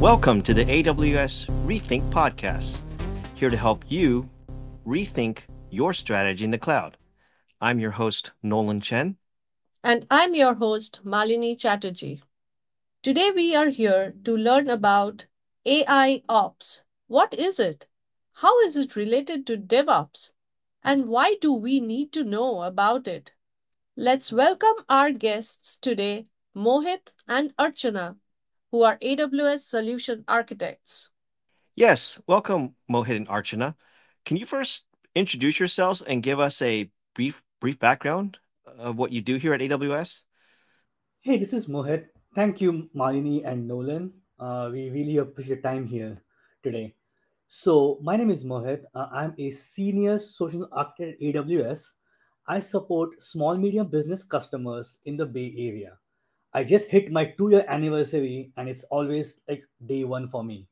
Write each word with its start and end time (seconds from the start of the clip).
Welcome 0.00 0.40
to 0.44 0.54
the 0.54 0.64
AWS 0.64 1.46
Rethink 1.66 2.10
Podcast, 2.10 2.80
here 3.34 3.50
to 3.50 3.56
help 3.56 3.84
you 3.86 4.30
rethink 4.86 5.40
your 5.68 5.92
strategy 5.92 6.42
in 6.42 6.50
the 6.50 6.56
cloud. 6.56 6.96
I'm 7.60 7.78
your 7.78 7.90
host, 7.90 8.32
Nolan 8.42 8.80
Chen. 8.80 9.18
And 9.84 10.06
I'm 10.10 10.34
your 10.34 10.54
host, 10.54 11.00
Malini 11.04 11.54
Chatterjee. 11.58 12.22
Today 13.02 13.30
we 13.32 13.54
are 13.54 13.68
here 13.68 14.14
to 14.24 14.38
learn 14.38 14.70
about 14.70 15.26
AI 15.66 16.22
Ops. 16.30 16.80
What 17.06 17.34
is 17.34 17.60
it? 17.60 17.86
How 18.32 18.58
is 18.62 18.78
it 18.78 18.96
related 18.96 19.46
to 19.48 19.58
DevOps? 19.58 20.30
And 20.82 21.10
why 21.10 21.36
do 21.42 21.52
we 21.52 21.78
need 21.78 22.10
to 22.14 22.24
know 22.24 22.62
about 22.62 23.06
it? 23.06 23.32
Let's 23.96 24.32
welcome 24.32 24.76
our 24.88 25.12
guests 25.12 25.76
today, 25.76 26.26
Mohit 26.56 27.12
and 27.28 27.54
Archana, 27.58 28.16
who 28.70 28.82
are 28.82 28.98
AWS 28.98 29.60
solution 29.60 30.24
architects. 30.28 31.08
Yes, 31.74 32.20
welcome, 32.26 32.74
Mohit 32.90 33.16
and 33.16 33.28
Archana. 33.28 33.74
Can 34.24 34.36
you 34.36 34.46
first 34.46 34.84
introduce 35.14 35.58
yourselves 35.58 36.02
and 36.02 36.22
give 36.22 36.40
us 36.40 36.62
a 36.62 36.90
brief 37.14 37.40
brief 37.60 37.78
background 37.78 38.38
of 38.78 38.96
what 38.96 39.12
you 39.12 39.20
do 39.20 39.36
here 39.36 39.54
at 39.54 39.60
AWS? 39.60 40.24
Hey, 41.22 41.38
this 41.38 41.52
is 41.52 41.66
Mohit. 41.66 42.06
Thank 42.34 42.60
you, 42.60 42.88
Malini 42.96 43.44
and 43.44 43.68
Nolan. 43.68 44.12
Uh, 44.38 44.70
we 44.72 44.88
really 44.90 45.18
appreciate 45.18 45.62
time 45.62 45.86
here 45.86 46.22
today. 46.62 46.94
So, 47.46 47.98
my 48.02 48.16
name 48.16 48.30
is 48.30 48.44
Mohit. 48.44 48.84
Uh, 48.94 49.08
I'm 49.12 49.34
a 49.38 49.50
senior 49.50 50.18
solution 50.18 50.66
architect 50.72 51.22
at 51.22 51.34
AWS. 51.34 51.92
I 52.48 52.60
support 52.60 53.22
small 53.22 53.56
medium 53.56 53.88
business 53.88 54.24
customers 54.24 55.00
in 55.04 55.16
the 55.16 55.26
Bay 55.26 55.54
Area. 55.58 55.99
I 56.52 56.64
just 56.64 56.90
hit 56.90 57.12
my 57.12 57.26
two 57.26 57.50
year 57.50 57.64
anniversary, 57.68 58.52
and 58.56 58.68
it's 58.68 58.84
always 58.84 59.40
like 59.48 59.64
day 59.86 60.04
one 60.04 60.28
for 60.28 60.42
me. 60.42 60.66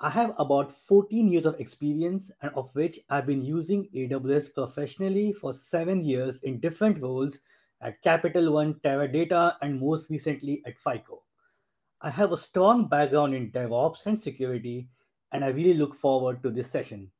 I 0.00 0.10
have 0.10 0.34
about 0.38 0.72
14 0.72 1.28
years 1.28 1.46
of 1.46 1.60
experience, 1.60 2.30
and 2.42 2.50
of 2.54 2.74
which 2.74 3.00
I've 3.08 3.26
been 3.26 3.42
using 3.42 3.88
AWS 3.94 4.54
professionally 4.54 5.32
for 5.32 5.52
seven 5.52 6.02
years 6.02 6.42
in 6.42 6.60
different 6.60 7.00
roles 7.00 7.40
at 7.80 8.02
Capital 8.02 8.52
One, 8.52 8.74
Teradata, 8.80 9.56
and 9.62 9.80
most 9.80 10.10
recently 10.10 10.62
at 10.66 10.78
FICO. 10.78 11.22
I 12.02 12.10
have 12.10 12.32
a 12.32 12.36
strong 12.36 12.88
background 12.88 13.34
in 13.34 13.52
DevOps 13.52 14.06
and 14.06 14.20
security, 14.20 14.88
and 15.32 15.44
I 15.44 15.48
really 15.48 15.74
look 15.74 15.94
forward 15.94 16.42
to 16.42 16.50
this 16.50 16.70
session. 16.70 17.10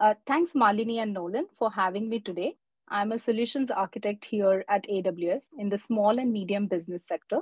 Uh, 0.00 0.14
thanks, 0.26 0.54
Malini 0.54 0.98
and 0.98 1.12
Nolan, 1.12 1.46
for 1.56 1.70
having 1.70 2.08
me 2.08 2.20
today. 2.20 2.56
I'm 2.88 3.12
a 3.12 3.18
solutions 3.18 3.70
architect 3.70 4.26
here 4.26 4.62
at 4.68 4.86
AWS 4.86 5.44
in 5.56 5.70
the 5.70 5.78
small 5.78 6.18
and 6.18 6.30
medium 6.30 6.66
business 6.66 7.02
sector. 7.08 7.40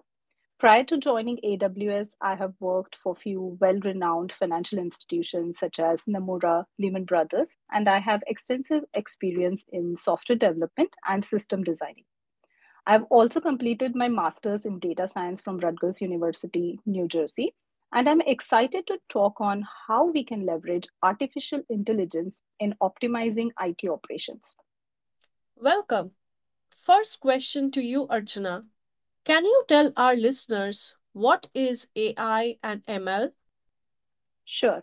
Prior 0.61 0.85
to 0.85 0.99
joining 0.99 1.39
AWS, 1.39 2.09
I 2.21 2.37
have 2.37 2.55
worked 2.61 2.95
for 3.03 3.17
few 3.17 3.59
well 3.61 3.81
renowned 3.81 4.33
financial 4.39 4.79
institutions 4.79 5.59
such 5.59 5.81
as 5.81 6.01
Nomura, 6.05 6.65
Lehman 6.79 7.05
Brothers, 7.05 7.49
and 7.73 7.89
I 7.89 7.99
have 7.99 8.23
extensive 8.29 8.85
experience 8.95 9.65
in 9.73 9.97
software 9.97 10.39
development 10.39 10.95
and 11.09 11.25
system 11.25 11.65
designing. 11.65 12.05
I've 12.87 13.05
also 13.11 13.41
completed 13.41 13.97
my 13.97 14.09
master's 14.09 14.65
in 14.65 14.79
data 14.79 15.09
science 15.13 15.41
from 15.41 15.59
Rutgers 15.59 16.01
University, 16.01 16.79
New 16.87 17.09
Jersey, 17.09 17.53
and 17.93 18.09
I'm 18.09 18.21
excited 18.21 18.87
to 18.87 19.01
talk 19.09 19.41
on 19.41 19.67
how 19.89 20.07
we 20.07 20.23
can 20.23 20.47
leverage 20.47 20.87
artificial 21.03 21.63
intelligence 21.69 22.41
in 22.61 22.77
optimizing 22.81 23.51
IT 23.61 23.89
operations. 23.89 24.55
Welcome. 25.63 26.17
First 26.69 27.21
question 27.21 27.71
to 27.73 27.81
you, 27.81 28.07
Archana. 28.09 28.69
Can 29.25 29.45
you 29.45 29.65
tell 29.69 29.93
our 29.97 30.17
listeners 30.17 30.97
what 31.13 31.49
is 31.55 31.89
AI 31.97 32.59
and 32.63 32.83
ML? 32.87 33.33
Sure. 34.47 34.83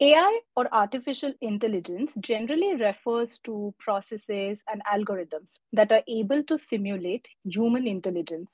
AI 0.00 0.40
or 0.56 0.68
artificial 0.72 1.32
intelligence 1.40 2.16
generally 2.20 2.74
refers 2.74 3.38
to 3.40 3.74
processes 3.78 4.58
and 4.66 4.82
algorithms 4.84 5.52
that 5.72 5.92
are 5.92 6.02
able 6.08 6.42
to 6.44 6.58
simulate 6.58 7.28
human 7.44 7.86
intelligence, 7.86 8.50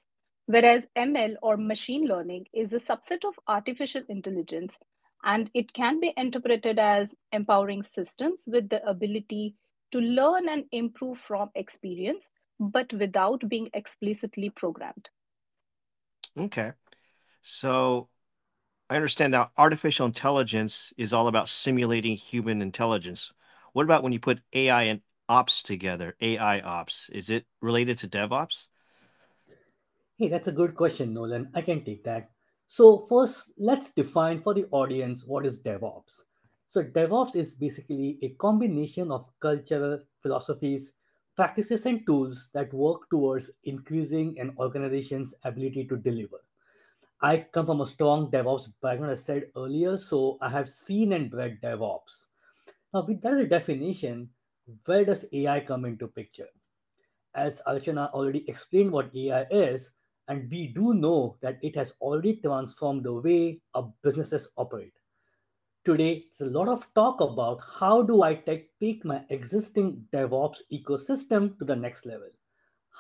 whereas 0.47 0.87
ML 0.97 1.37
or 1.43 1.57
machine 1.57 2.07
learning 2.07 2.49
is 2.53 2.73
a 2.73 2.81
subset 2.81 3.25
of 3.25 3.39
artificial 3.47 4.03
intelligence 4.09 4.79
and 5.25 5.51
it 5.55 5.73
can 5.73 6.01
be 6.01 6.13
interpreted 6.17 6.79
as 6.79 7.15
empowering 7.33 7.83
systems 7.83 8.47
with 8.49 8.69
the 8.69 8.85
ability 8.89 9.57
to 9.91 10.01
learn 10.01 10.49
and 10.49 10.67
improve 10.73 11.19
from 11.19 11.51
experience, 11.55 12.31
but 12.59 12.93
without 12.93 13.49
being 13.49 13.71
explicitly 13.73 14.51
programmed. 14.51 15.11
Okay. 16.37 16.73
So 17.43 18.09
I 18.91 18.97
understand 18.97 19.35
that 19.35 19.51
artificial 19.57 20.07
intelligence 20.07 20.93
is 20.97 21.13
all 21.13 21.29
about 21.29 21.49
simulating 21.49 22.17
human 22.17 22.63
intelligence. 22.63 23.33
What 23.73 23.85
about 23.85 24.03
when 24.03 24.13
you 24.13 24.21
put 24.21 24.41
AI 24.53 24.83
and 24.85 25.03
ops 25.29 25.63
together, 25.63 26.17
AI 26.21 26.61
ops? 26.61 27.09
Is 27.11 27.31
it 27.31 27.47
related 27.61 27.99
to 27.99 28.09
DevOps? 28.09 28.69
Hey, 30.19 30.29
that's 30.29 30.47
a 30.49 30.53
good 30.53 30.75
question, 30.75 31.13
Nolan. 31.15 31.51
I 31.55 31.63
can 31.63 31.85
take 31.85 32.05
that. 32.05 32.31
So, 32.67 32.99
first, 32.99 33.53
let's 33.59 33.93
define 33.93 34.41
for 34.41 34.55
the 34.55 34.67
audience 34.71 35.27
what 35.27 35.47
is 35.47 35.63
DevOps. 35.63 36.23
So, 36.75 36.83
DevOps 36.83 37.37
is 37.37 37.55
basically 37.55 38.19
a 38.23 38.31
combination 38.31 39.13
of 39.13 39.31
cultural 39.39 40.01
philosophies, 40.23 40.93
practices 41.37 41.87
and 41.87 42.05
tools 42.05 42.51
that 42.53 42.75
work 42.75 43.09
towards 43.11 43.53
increasing 43.63 44.41
an 44.41 44.57
organization's 44.59 45.37
ability 45.45 45.87
to 45.87 45.97
deliver. 45.97 46.45
I 47.23 47.43
come 47.53 47.67
from 47.67 47.81
a 47.81 47.87
strong 47.87 48.29
DevOps 48.33 48.73
background, 48.83 49.13
as 49.13 49.21
I 49.21 49.25
said 49.25 49.53
earlier, 49.57 49.97
so 49.97 50.37
I 50.41 50.49
have 50.49 50.69
seen 50.69 51.13
and 51.13 51.33
read 51.33 51.61
DevOps. 51.63 52.27
Now, 52.93 53.07
with 53.07 53.21
that 53.23 53.35
as 53.35 53.41
a 53.43 53.47
definition, 53.47 54.31
where 54.87 55.05
does 55.05 55.27
AI 55.33 55.61
come 55.61 55.85
into 55.85 56.09
picture? 56.09 56.49
As 57.35 57.63
Archana 57.69 58.11
already 58.13 58.49
explained 58.51 58.91
what 58.91 59.15
AI 59.15 59.47
is, 59.51 59.93
and 60.27 60.51
we 60.51 60.67
do 60.69 60.95
know 60.95 61.37
that 61.41 61.59
it 61.63 61.77
has 61.77 61.95
already 62.01 62.37
transformed 62.39 63.05
the 63.05 63.15
way 63.15 63.61
our 63.75 63.95
businesses 64.03 64.51
operate. 64.57 64.95
Today, 65.85 66.25
there's 66.39 66.51
a 66.51 66.59
lot 66.59 66.69
of 66.69 66.87
talk 66.95 67.21
about 67.21 67.61
how 67.79 68.03
do 68.03 68.23
I 68.23 68.37
take, 68.37 69.05
my 69.05 69.23
existing 69.29 70.09
DevOps 70.15 70.63
ecosystem 70.73 71.59
to 71.59 71.67
the 71.67 71.77
next 71.77 72.07
level? 72.07 72.31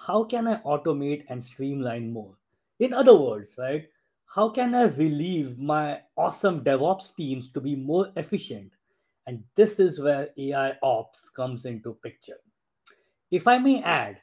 How 0.06 0.24
can 0.24 0.46
I 0.46 0.56
automate 0.56 1.24
and 1.30 1.42
streamline 1.42 2.12
more? 2.12 2.36
In 2.78 2.92
other 2.92 3.18
words, 3.18 3.54
right, 3.56 3.88
how 4.26 4.50
can 4.50 4.74
I 4.74 4.82
relieve 4.82 5.62
my 5.62 6.02
awesome 6.18 6.62
DevOps 6.62 7.16
teams 7.16 7.50
to 7.52 7.60
be 7.62 7.74
more 7.74 8.12
efficient? 8.16 8.70
And 9.26 9.44
this 9.54 9.80
is 9.80 10.02
where 10.02 10.28
AI 10.36 10.74
ops 10.82 11.30
comes 11.30 11.64
into 11.64 11.94
picture. 12.02 12.40
If 13.30 13.48
I 13.48 13.56
may 13.56 13.82
add, 13.82 14.20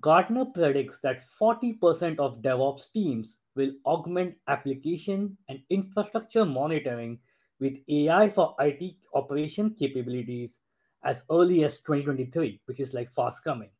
Gartner 0.00 0.46
predicts 0.46 0.98
that 1.02 1.22
40% 1.40 2.18
of 2.18 2.42
DevOps 2.42 2.90
teams 2.90 3.38
will 3.54 3.70
augment 3.86 4.34
application 4.48 5.38
and 5.48 5.60
infrastructure 5.70 6.44
monitoring 6.44 7.20
with 7.60 7.78
AI 7.88 8.30
for 8.30 8.56
IT 8.58 8.98
operation 9.14 9.74
capabilities 9.74 10.60
as 11.04 11.24
early 11.30 11.64
as 11.64 11.80
2023, 11.80 12.60
which 12.66 12.80
is 12.80 12.94
like 12.94 13.10
fast 13.12 13.44
coming. 13.44 13.70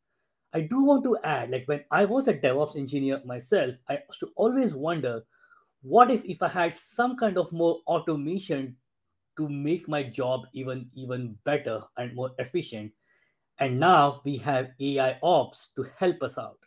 I 0.53 0.61
do 0.63 0.85
want 0.85 1.05
to 1.05 1.19
add, 1.25 1.51
like 1.51 1.67
when 1.67 1.85
I 1.91 2.05
was 2.05 2.29
a 2.29 2.35
DevOps 2.35 2.77
engineer 2.77 3.21
myself, 3.25 3.75
I 3.89 3.95
used 4.09 4.21
to 4.21 4.33
always 4.37 4.75
wonder, 4.75 5.25
what 5.83 6.11
if 6.11 6.25
if 6.25 6.43
I 6.43 6.49
had 6.49 6.75
some 6.75 7.17
kind 7.17 7.39
of 7.39 7.53
more 7.53 7.81
automation 7.87 8.77
to 9.37 9.49
make 9.49 9.89
my 9.89 10.03
job 10.05 10.47
even 10.53 10.91
even 10.95 11.39
better 11.45 11.83
and 11.97 12.15
more 12.15 12.33
efficient? 12.39 12.93
And 13.59 13.81
now 13.81 14.23
we 14.25 14.37
have 14.39 14.73
AI 14.81 15.19
ops 15.23 15.73
to 15.77 15.83
help 15.99 16.23
us 16.23 16.39
out. 16.39 16.59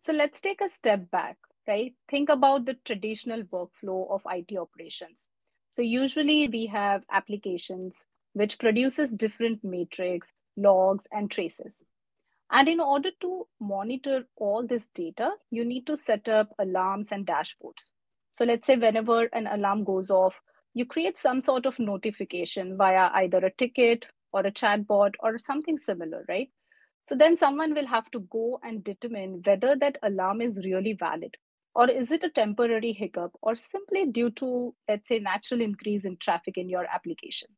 So 0.00 0.12
let's 0.12 0.40
take 0.40 0.60
a 0.62 0.70
step 0.70 1.10
back, 1.10 1.36
right? 1.66 1.94
Think 2.08 2.28
about 2.30 2.64
the 2.64 2.74
traditional 2.74 3.42
workflow 3.44 4.10
of 4.10 4.26
IT 4.26 4.56
operations. 4.56 5.28
So 5.76 5.82
usually 5.82 6.48
we 6.48 6.64
have 6.68 7.04
applications 7.10 8.08
which 8.32 8.58
produces 8.58 9.12
different 9.12 9.62
metrics, 9.62 10.32
logs, 10.56 11.04
and 11.12 11.30
traces. 11.30 11.84
And 12.50 12.66
in 12.66 12.80
order 12.80 13.10
to 13.20 13.46
monitor 13.60 14.24
all 14.36 14.66
this 14.66 14.86
data, 14.94 15.32
you 15.50 15.66
need 15.66 15.86
to 15.88 15.98
set 15.98 16.30
up 16.30 16.48
alarms 16.58 17.08
and 17.12 17.26
dashboards. 17.26 17.90
So 18.32 18.46
let's 18.46 18.66
say 18.66 18.78
whenever 18.78 19.24
an 19.34 19.46
alarm 19.46 19.84
goes 19.84 20.10
off, 20.10 20.34
you 20.72 20.86
create 20.86 21.18
some 21.18 21.42
sort 21.42 21.66
of 21.66 21.78
notification 21.78 22.78
via 22.78 23.10
either 23.12 23.44
a 23.44 23.52
ticket 23.52 24.06
or 24.32 24.46
a 24.46 24.52
chatbot 24.52 25.12
or 25.20 25.38
something 25.38 25.76
similar, 25.76 26.24
right? 26.26 26.48
So 27.06 27.16
then 27.16 27.36
someone 27.36 27.74
will 27.74 27.86
have 27.86 28.10
to 28.12 28.20
go 28.20 28.58
and 28.62 28.82
determine 28.82 29.42
whether 29.44 29.76
that 29.76 29.98
alarm 30.02 30.40
is 30.40 30.56
really 30.64 30.94
valid 30.94 31.36
or 31.76 31.90
is 31.90 32.10
it 32.12 32.24
a 32.24 32.30
temporary 32.30 32.92
hiccup 32.92 33.36
or 33.42 33.56
simply 33.56 34.06
due 34.06 34.30
to, 34.30 34.74
let's 34.88 35.08
say, 35.08 35.20
natural 35.20 35.60
increase 35.60 36.06
in 36.06 36.16
traffic 36.16 36.58
in 36.58 36.70
your 36.70 36.86
application? 36.86 37.50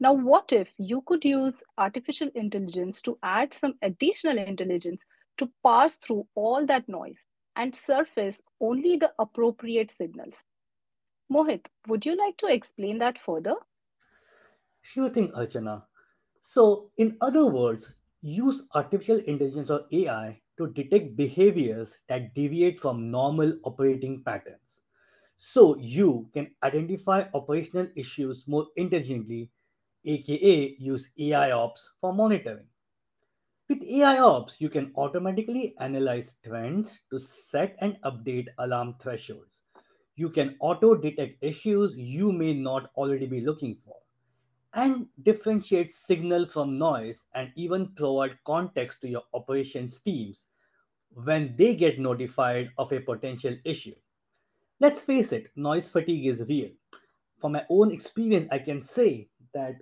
Now, 0.00 0.14
what 0.14 0.52
if 0.52 0.72
you 0.78 1.02
could 1.06 1.24
use 1.24 1.62
artificial 1.78 2.30
intelligence 2.34 3.02
to 3.02 3.18
add 3.22 3.54
some 3.54 3.78
additional 3.82 4.38
intelligence 4.38 5.04
to 5.38 5.52
parse 5.62 5.96
through 5.98 6.26
all 6.34 6.66
that 6.66 6.88
noise 6.88 7.26
and 7.56 7.74
surface 7.74 8.42
only 8.60 8.96
the 8.96 9.12
appropriate 9.18 9.90
signals? 9.90 10.42
Mohit, 11.30 11.66
would 11.88 12.06
you 12.06 12.16
like 12.16 12.38
to 12.38 12.46
explain 12.48 12.98
that 12.98 13.18
further? 13.18 13.56
Sure 14.82 15.10
thing, 15.10 15.32
Archana. 15.32 15.84
So, 16.42 16.92
in 16.96 17.18
other 17.20 17.46
words, 17.46 17.94
use 18.22 18.68
artificial 18.74 19.18
intelligence 19.18 19.70
or 19.70 19.86
AI 19.92 20.40
to 20.58 20.68
detect 20.68 21.16
behaviors 21.16 22.00
that 22.08 22.34
deviate 22.34 22.78
from 22.78 23.10
normal 23.10 23.58
operating 23.64 24.22
patterns. 24.24 24.82
So, 25.36 25.76
you 25.78 26.30
can 26.34 26.54
identify 26.62 27.24
operational 27.34 27.88
issues 27.96 28.46
more 28.48 28.66
intelligently, 28.76 29.50
aka 30.04 30.76
use 30.78 31.10
AI 31.18 31.50
ops 31.52 31.96
for 32.00 32.12
monitoring. 32.12 32.68
With 33.68 33.82
AI 33.82 34.18
ops, 34.18 34.60
you 34.60 34.68
can 34.68 34.92
automatically 34.96 35.74
analyze 35.78 36.38
trends 36.44 37.00
to 37.10 37.18
set 37.18 37.76
and 37.80 38.00
update 38.02 38.48
alarm 38.58 38.96
thresholds. 39.00 39.62
You 40.16 40.30
can 40.30 40.56
auto 40.60 40.94
detect 40.94 41.42
issues 41.42 41.96
you 41.98 42.32
may 42.32 42.54
not 42.54 42.90
already 42.96 43.26
be 43.26 43.40
looking 43.40 43.76
for 43.84 43.96
and 44.74 45.06
differentiate 45.22 45.88
signal 45.88 46.46
from 46.46 46.78
noise 46.78 47.26
and 47.34 47.50
even 47.56 47.88
provide 47.94 48.36
context 48.44 49.00
to 49.00 49.08
your 49.08 49.22
operations 49.32 50.00
teams 50.00 50.48
when 51.24 51.54
they 51.56 51.76
get 51.76 51.98
notified 52.00 52.70
of 52.78 52.92
a 52.92 53.00
potential 53.00 53.56
issue. 53.64 53.94
Let's 54.80 55.02
face 55.02 55.32
it, 55.32 55.50
noise 55.56 55.88
fatigue 55.88 56.26
is 56.26 56.44
real. 56.48 56.70
From 57.38 57.52
my 57.52 57.64
own 57.70 57.92
experience, 57.92 58.48
I 58.50 58.58
can 58.58 58.80
say 58.80 59.28
that 59.52 59.76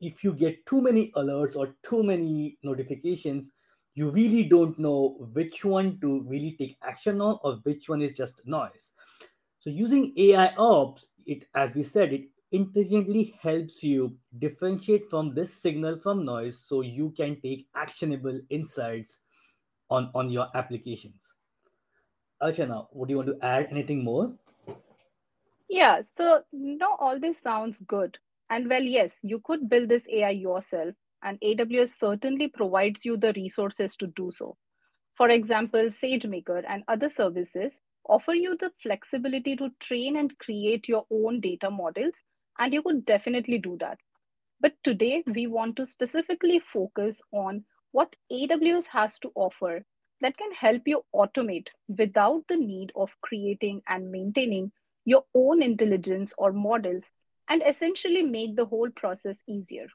if 0.00 0.22
you 0.22 0.32
get 0.32 0.64
too 0.66 0.82
many 0.82 1.10
alerts 1.12 1.56
or 1.56 1.74
too 1.82 2.02
many 2.02 2.58
notifications, 2.62 3.50
you 3.94 4.10
really 4.10 4.44
don't 4.44 4.78
know 4.78 5.28
which 5.32 5.64
one 5.64 5.98
to 6.00 6.22
really 6.28 6.54
take 6.58 6.76
action 6.82 7.20
on 7.20 7.38
or 7.42 7.54
which 7.62 7.88
one 7.88 8.02
is 8.02 8.12
just 8.12 8.42
noise. 8.44 8.92
So 9.60 9.70
using 9.70 10.12
AI 10.18 10.54
ops, 10.58 11.08
it 11.24 11.46
as 11.54 11.74
we 11.74 11.82
said, 11.82 12.12
it 12.12 12.26
intelligently 12.52 13.34
helps 13.42 13.82
you 13.82 14.16
differentiate 14.38 15.08
from 15.08 15.34
this 15.34 15.52
signal 15.52 15.98
from 15.98 16.24
noise 16.24 16.58
so 16.58 16.80
you 16.80 17.10
can 17.16 17.40
take 17.40 17.66
actionable 17.74 18.40
insights 18.50 19.22
on, 19.90 20.10
on 20.14 20.30
your 20.30 20.48
applications. 20.54 21.34
Archana, 22.42 22.86
would 22.92 23.10
you 23.10 23.16
want 23.16 23.28
to 23.28 23.44
add 23.44 23.68
anything 23.70 24.04
more? 24.04 24.32
Yeah, 25.68 26.02
so 26.14 26.42
now 26.52 26.96
all 27.00 27.18
this 27.18 27.38
sounds 27.38 27.78
good. 27.86 28.18
And 28.50 28.68
well, 28.68 28.82
yes, 28.82 29.12
you 29.22 29.40
could 29.40 29.68
build 29.68 29.88
this 29.88 30.04
AI 30.12 30.30
yourself, 30.30 30.94
and 31.22 31.40
AWS 31.40 31.98
certainly 31.98 32.48
provides 32.48 33.04
you 33.04 33.16
the 33.16 33.32
resources 33.32 33.96
to 33.96 34.06
do 34.08 34.30
so. 34.30 34.56
For 35.16 35.30
example, 35.30 35.90
SageMaker 36.02 36.62
and 36.68 36.84
other 36.86 37.08
services 37.10 37.72
offer 38.08 38.34
you 38.34 38.56
the 38.56 38.70
flexibility 38.82 39.56
to 39.56 39.70
train 39.80 40.16
and 40.16 40.38
create 40.38 40.88
your 40.88 41.06
own 41.10 41.40
data 41.40 41.70
models, 41.70 42.14
and 42.58 42.72
you 42.72 42.82
could 42.82 43.04
definitely 43.04 43.58
do 43.58 43.76
that. 43.78 43.98
But 44.60 44.82
today, 44.82 45.22
we 45.26 45.46
want 45.46 45.76
to 45.76 45.86
specifically 45.86 46.58
focus 46.58 47.22
on 47.32 47.64
what 47.90 48.16
AWS 48.30 48.88
has 48.88 49.18
to 49.20 49.32
offer 49.34 49.84
that 50.20 50.36
can 50.36 50.52
help 50.52 50.86
you 50.86 51.04
automate 51.14 51.68
without 51.88 52.46
the 52.48 52.56
need 52.56 52.92
of 52.94 53.20
creating 53.20 53.82
and 53.86 54.10
maintaining 54.10 54.72
your 55.04 55.24
own 55.34 55.62
intelligence 55.62 56.32
or 56.38 56.52
models 56.52 57.10
and 57.48 57.62
essentially 57.66 58.22
make 58.22 58.56
the 58.56 58.66
whole 58.66 58.90
process 58.90 59.42
easier. 59.46 59.88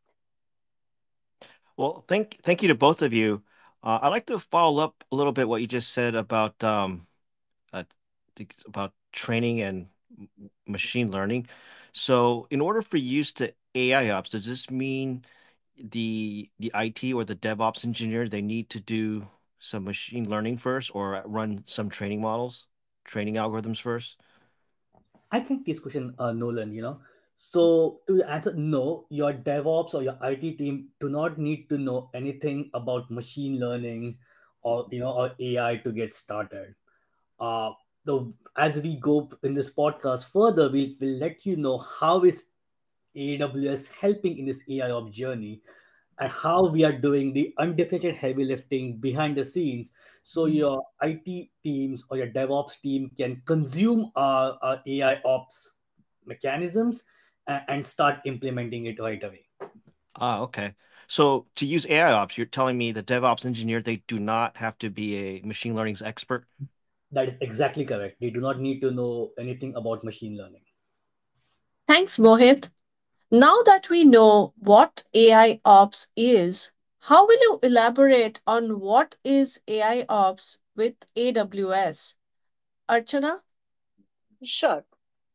Well, 1.78 2.04
thank 2.08 2.40
thank 2.44 2.62
you 2.62 2.68
to 2.70 2.76
both 2.76 3.02
of 3.02 3.14
you. 3.14 3.44
Uh, 3.84 4.00
I'd 4.02 4.10
like 4.10 4.28
to 4.28 4.40
follow 4.40 4.84
up 4.84 5.04
a 5.12 5.16
little 5.16 5.32
bit 5.34 5.48
what 5.48 5.62
you 5.62 5.68
just 5.68 5.92
said 5.94 6.16
about 6.16 6.62
um, 6.64 7.08
uh, 7.74 7.84
about 8.68 8.94
training 9.12 9.62
and 9.62 9.88
machine 10.68 11.12
learning. 11.12 11.48
So, 11.94 12.48
in 12.50 12.62
order 12.62 12.82
for 12.82 12.98
use 12.98 13.32
to 13.34 13.54
AI 13.76 14.10
ops, 14.12 14.30
does 14.32 14.46
this 14.46 14.70
mean 14.70 15.26
the 15.78 16.50
the 16.60 16.72
IT 16.74 17.14
or 17.14 17.24
the 17.26 17.36
DevOps 17.36 17.84
engineer 17.86 18.28
they 18.28 18.42
need 18.42 18.70
to 18.72 18.80
do 18.80 19.28
some 19.60 19.84
machine 19.86 20.30
learning 20.30 20.58
first 20.58 20.92
or 20.96 21.22
run 21.26 21.64
some 21.68 21.90
training 21.90 22.22
models, 22.22 22.68
training 23.06 23.36
algorithms 23.36 23.80
first? 23.82 24.18
I 25.32 25.40
think 25.40 25.66
this 25.66 25.80
question, 25.80 26.16
uh, 26.20 26.32
Nolan, 26.34 26.74
you 26.74 26.82
know, 26.82 27.00
so 27.36 28.02
to 28.08 28.24
answer, 28.24 28.54
no, 28.54 29.06
your 29.10 29.34
DevOps 29.34 29.94
or 29.96 30.04
your 30.04 30.18
IT 30.22 30.56
team 30.56 30.90
do 31.00 31.10
not 31.10 31.38
need 31.40 31.70
to 31.70 31.78
know 31.78 32.10
anything 32.14 32.70
about 32.74 33.10
machine 33.12 33.60
learning 33.60 34.18
or 34.62 34.88
you 34.92 35.00
know 35.00 35.12
or 35.12 35.32
AI 35.40 35.78
to 35.78 35.92
get 35.92 36.14
started. 36.14 36.76
Uh, 37.40 37.72
the 38.06 38.34
as 38.58 38.82
we 38.82 38.98
go 38.98 39.30
in 39.44 39.54
this 39.54 39.74
podcast 39.74 40.30
further, 40.32 40.70
we 40.70 40.98
will 41.00 41.18
let 41.18 41.46
you 41.46 41.58
know 41.58 41.78
how 41.78 42.24
is 42.24 42.44
AWS 43.16 43.88
helping 43.88 44.38
in 44.38 44.46
this 44.46 44.64
AI 44.70 44.92
ops 44.92 45.12
journey 45.16 45.62
and 46.20 46.32
how 46.32 46.68
we 46.70 46.84
are 46.84 46.94
doing 46.94 47.34
the 47.34 47.54
undefeated 47.58 48.16
heavy 48.16 48.46
lifting 48.46 48.98
behind 48.98 49.38
the 49.38 49.44
scenes 49.44 49.92
so 50.24 50.46
your 50.46 50.82
IT 51.02 51.52
teams 51.64 52.06
or 52.10 52.18
your 52.18 52.28
DevOps 52.28 52.80
team 52.82 53.10
can 53.18 53.42
consume 53.46 54.12
our, 54.16 54.58
our 54.62 54.82
AI 54.86 55.22
ops 55.26 55.80
mechanisms 56.26 57.06
and, 57.48 57.64
and 57.68 57.86
start 57.86 58.20
implementing 58.26 58.86
it 58.86 59.00
right 59.00 59.24
away. 59.24 59.46
Ah, 60.16 60.40
okay. 60.42 60.76
So 61.08 61.48
to 61.56 61.66
use 61.66 61.86
AI 61.88 62.12
ops, 62.14 62.38
you're 62.38 62.46
telling 62.46 62.78
me 62.78 62.92
the 62.92 63.04
DevOps 63.04 63.46
engineer, 63.46 63.82
they 63.82 63.98
do 64.08 64.20
not 64.20 64.58
have 64.58 64.78
to 64.80 64.90
be 64.90 65.16
a 65.18 65.42
machine 65.46 65.76
learning 65.76 65.98
expert? 66.04 66.46
That 67.12 67.28
is 67.30 67.38
exactly 67.42 67.86
correct. 67.86 68.20
They 68.20 68.30
do 68.30 68.40
not 68.40 68.60
need 68.60 68.82
to 68.82 68.92
know 68.92 69.32
anything 69.38 69.76
about 69.76 70.04
machine 70.04 70.38
learning. 70.38 70.64
Thanks, 71.88 72.18
Mohit. 72.18 72.72
Now 73.32 73.62
that 73.64 73.90
we 73.90 74.04
know 74.04 74.54
what 74.58 75.04
AI 75.14 75.62
Ops 75.66 76.10
is, 76.16 76.72
how 77.00 77.26
will 77.28 77.40
you 77.42 77.60
elaborate 77.64 78.40
on 78.48 78.80
what 78.80 79.18
is 79.24 79.62
AI 79.68 80.06
Ops 80.10 80.60
with 80.76 80.96
AWS? 81.16 82.16
Archana? 82.90 83.42
Sure. 84.44 84.84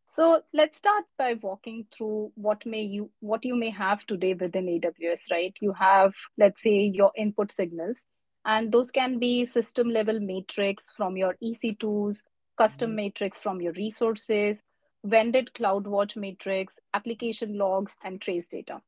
So 0.08 0.43
let's 0.52 0.79
start 0.79 1.05
by 1.19 1.34
walking 1.34 1.87
through 1.93 2.32
what 2.34 2.64
may 2.67 2.82
you 2.82 3.11
what 3.20 3.44
you 3.44 3.56
may 3.56 3.70
have 3.70 4.06
today 4.06 4.34
within 4.34 4.69
AWS, 4.69 5.31
right? 5.31 5.55
You 5.61 5.72
have, 5.72 6.12
let's 6.38 6.62
say, 6.62 6.90
your 6.94 7.12
input 7.17 7.52
signals, 7.52 8.06
and 8.46 8.70
those 8.70 8.90
can 8.93 9.19
be 9.19 9.44
system 9.44 9.91
level 9.91 10.20
metrics 10.20 10.91
from 10.91 11.17
your 11.17 11.34
EC2s, 11.43 12.22
custom 12.56 12.91
mm-hmm. 12.91 13.05
metrics 13.05 13.41
from 13.41 13.60
your 13.60 13.72
resources, 13.72 14.62
vended 15.05 15.50
CloudWatch 15.55 16.17
metrics, 16.17 16.79
application 16.94 17.58
logs, 17.58 17.93
and 18.05 18.20
trace 18.20 18.46
data. 18.48 18.81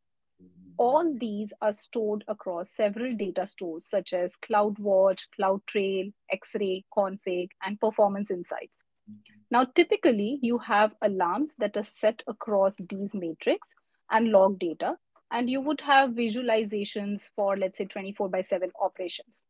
Mm-hmm. 0.43 0.71
All 0.79 1.12
these 1.19 1.53
are 1.61 1.73
stored 1.73 2.25
across 2.29 2.71
several 2.71 3.17
data 3.17 3.47
stores 3.49 3.85
such 3.85 4.12
as 4.12 4.33
CloudWatch, 4.49 5.27
CloudTrail, 5.38 6.12
X-Ray, 6.31 6.85
Config, 6.97 7.49
and 7.65 7.81
Performance 7.81 8.31
Insights. 8.31 8.85
Mm-hmm. 9.11 9.41
Now, 9.50 9.65
typically, 9.75 10.38
you 10.41 10.59
have 10.59 10.95
alarms 11.03 11.53
that 11.59 11.77
are 11.77 11.87
set 12.00 12.23
across 12.29 12.77
these 12.88 13.12
matrix 13.12 13.67
and 14.11 14.29
log 14.29 14.59
data, 14.61 14.95
and 15.31 15.51
you 15.51 15.61
would 15.61 15.81
have 15.81 16.11
visualizations 16.11 17.29
for, 17.37 17.57
let's 17.57 17.79
say, 17.79 17.85
24 17.85 18.29
by 18.29 18.43
7 18.43 18.71
operations. 18.81 19.45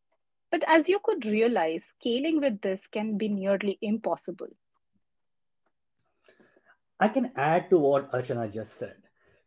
But 0.51 0.65
as 0.67 0.89
you 0.89 0.99
could 1.03 1.27
realize, 1.27 1.85
scaling 1.85 2.41
with 2.41 2.61
this 2.61 2.87
can 2.87 3.19
be 3.19 3.29
nearly 3.29 3.79
impossible. 3.83 4.49
I 7.01 7.09
can 7.09 7.33
add 7.37 7.71
to 7.71 7.79
what 7.79 8.11
Archana 8.13 8.53
just 8.53 8.75
said. 8.79 8.97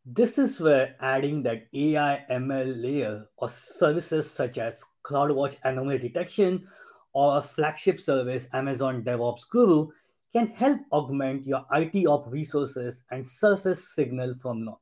This 0.05 0.37
is 0.37 0.59
where 0.59 0.95
adding 0.99 1.43
that 1.43 1.67
AI 1.73 2.25
ML 2.29 2.81
layer 2.81 3.27
or 3.37 3.49
services 3.49 4.29
such 4.29 4.57
as 4.57 4.83
CloudWatch 5.03 5.57
anomaly 5.63 5.99
detection 5.99 6.67
or 7.13 7.37
a 7.37 7.41
flagship 7.41 7.99
service, 7.99 8.47
Amazon 8.53 9.03
DevOps 9.03 9.49
Guru, 9.49 9.89
can 10.33 10.47
help 10.47 10.79
augment 10.91 11.45
your 11.45 11.65
IT 11.73 12.05
op 12.05 12.31
resources 12.31 13.03
and 13.11 13.27
surface 13.27 13.93
signal 13.93 14.33
from 14.41 14.63
noise. 14.63 14.80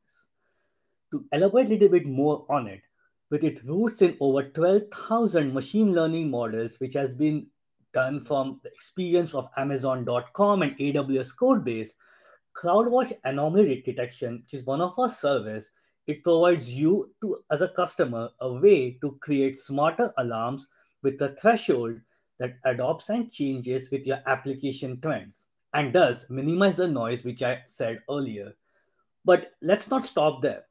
To 1.11 1.25
elaborate 1.31 1.67
a 1.67 1.69
little 1.69 1.89
bit 1.89 2.05
more 2.05 2.45
on 2.49 2.67
it, 2.67 2.81
with 3.29 3.43
its 3.43 3.63
roots 3.63 4.01
in 4.01 4.15
over 4.19 4.43
12,000 4.43 5.53
machine 5.53 5.93
learning 5.93 6.29
models, 6.29 6.79
which 6.79 6.93
has 6.93 7.15
been 7.15 7.47
done 7.93 8.23
from 8.23 8.59
the 8.63 8.71
experience 8.71 9.33
of 9.33 9.49
Amazon.com 9.57 10.61
and 10.61 10.77
AWS 10.77 11.35
Codebase, 11.35 11.95
CloudWatch 12.55 13.13
anomaly 13.23 13.81
detection, 13.85 14.43
which 14.43 14.53
is 14.53 14.65
one 14.65 14.81
of 14.81 14.97
our 14.99 15.09
service, 15.09 15.71
it 16.05 16.23
provides 16.23 16.69
you 16.69 17.13
to 17.21 17.43
as 17.51 17.61
a 17.61 17.69
customer 17.69 18.29
a 18.41 18.51
way 18.51 18.97
to 19.01 19.17
create 19.21 19.55
smarter 19.55 20.13
alarms 20.17 20.67
with 21.03 21.21
a 21.21 21.35
threshold 21.35 21.99
that 22.39 22.57
adopts 22.65 23.09
and 23.09 23.31
changes 23.31 23.91
with 23.91 24.05
your 24.05 24.19
application 24.25 24.99
trends 25.01 25.47
and 25.73 25.93
does 25.93 26.29
minimize 26.29 26.77
the 26.77 26.87
noise 26.87 27.23
which 27.23 27.43
I 27.43 27.61
said 27.65 28.01
earlier. 28.09 28.53
But 29.25 29.53
let's 29.61 29.89
not 29.89 30.05
stop 30.05 30.41
there. 30.41 30.65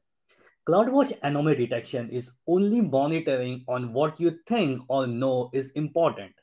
CloudWatch 0.67 1.17
anomaly 1.23 1.55
detection 1.55 2.09
is 2.09 2.33
only 2.47 2.81
monitoring 2.81 3.63
on 3.67 3.93
what 3.93 4.19
you 4.19 4.37
think 4.45 4.81
or 4.87 5.07
know 5.07 5.49
is 5.53 5.71
important, 5.71 6.33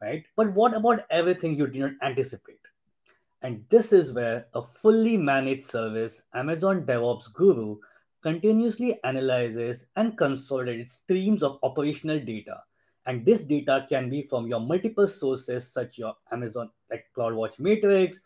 right? 0.00 0.24
But 0.36 0.52
what 0.54 0.74
about 0.74 1.04
everything 1.10 1.56
you 1.56 1.66
did 1.66 1.80
not 1.80 1.92
anticipate? 2.02 2.58
And 3.42 3.64
this 3.68 3.92
is 3.92 4.12
where 4.12 4.46
a 4.54 4.62
fully 4.62 5.16
managed 5.16 5.64
service, 5.64 6.22
Amazon 6.34 6.86
DevOps 6.86 7.32
Guru, 7.32 7.76
continuously 8.22 8.98
analyzes 9.04 9.86
and 9.96 10.16
consolidates 10.16 10.92
streams 10.92 11.42
of 11.42 11.58
operational 11.62 12.20
data. 12.20 12.62
And 13.06 13.26
this 13.26 13.42
data 13.42 13.84
can 13.88 14.08
be 14.08 14.22
from 14.22 14.46
your 14.46 14.60
multiple 14.60 15.08
sources, 15.08 15.70
such 15.72 15.98
your 15.98 16.14
Amazon 16.30 16.70
like 16.90 17.06
CloudWatch 17.16 17.58
Metrics, 17.58 18.20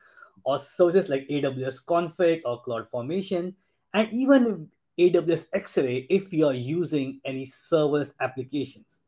or 0.44 0.58
sources 0.58 1.08
like 1.08 1.26
AWS 1.28 1.84
Config 1.84 2.42
or 2.44 2.62
CloudFormation, 2.62 3.54
and 3.94 4.12
even 4.12 4.70
AWS 4.98 5.48
X-Ray 5.52 6.06
if 6.08 6.32
you 6.32 6.46
are 6.46 6.54
using 6.54 7.20
any 7.24 7.44
serverless 7.44 8.12
applications. 8.20 9.00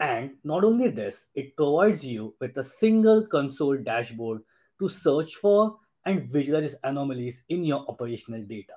And 0.00 0.32
not 0.44 0.64
only 0.64 0.88
this, 0.88 1.28
it 1.34 1.56
provides 1.56 2.04
you 2.04 2.34
with 2.40 2.56
a 2.58 2.62
single 2.62 3.26
console 3.26 3.76
dashboard 3.76 4.42
to 4.80 4.88
search 4.88 5.36
for 5.36 5.78
and 6.04 6.28
visualize 6.30 6.74
anomalies 6.82 7.44
in 7.48 7.64
your 7.64 7.84
operational 7.88 8.42
data. 8.42 8.74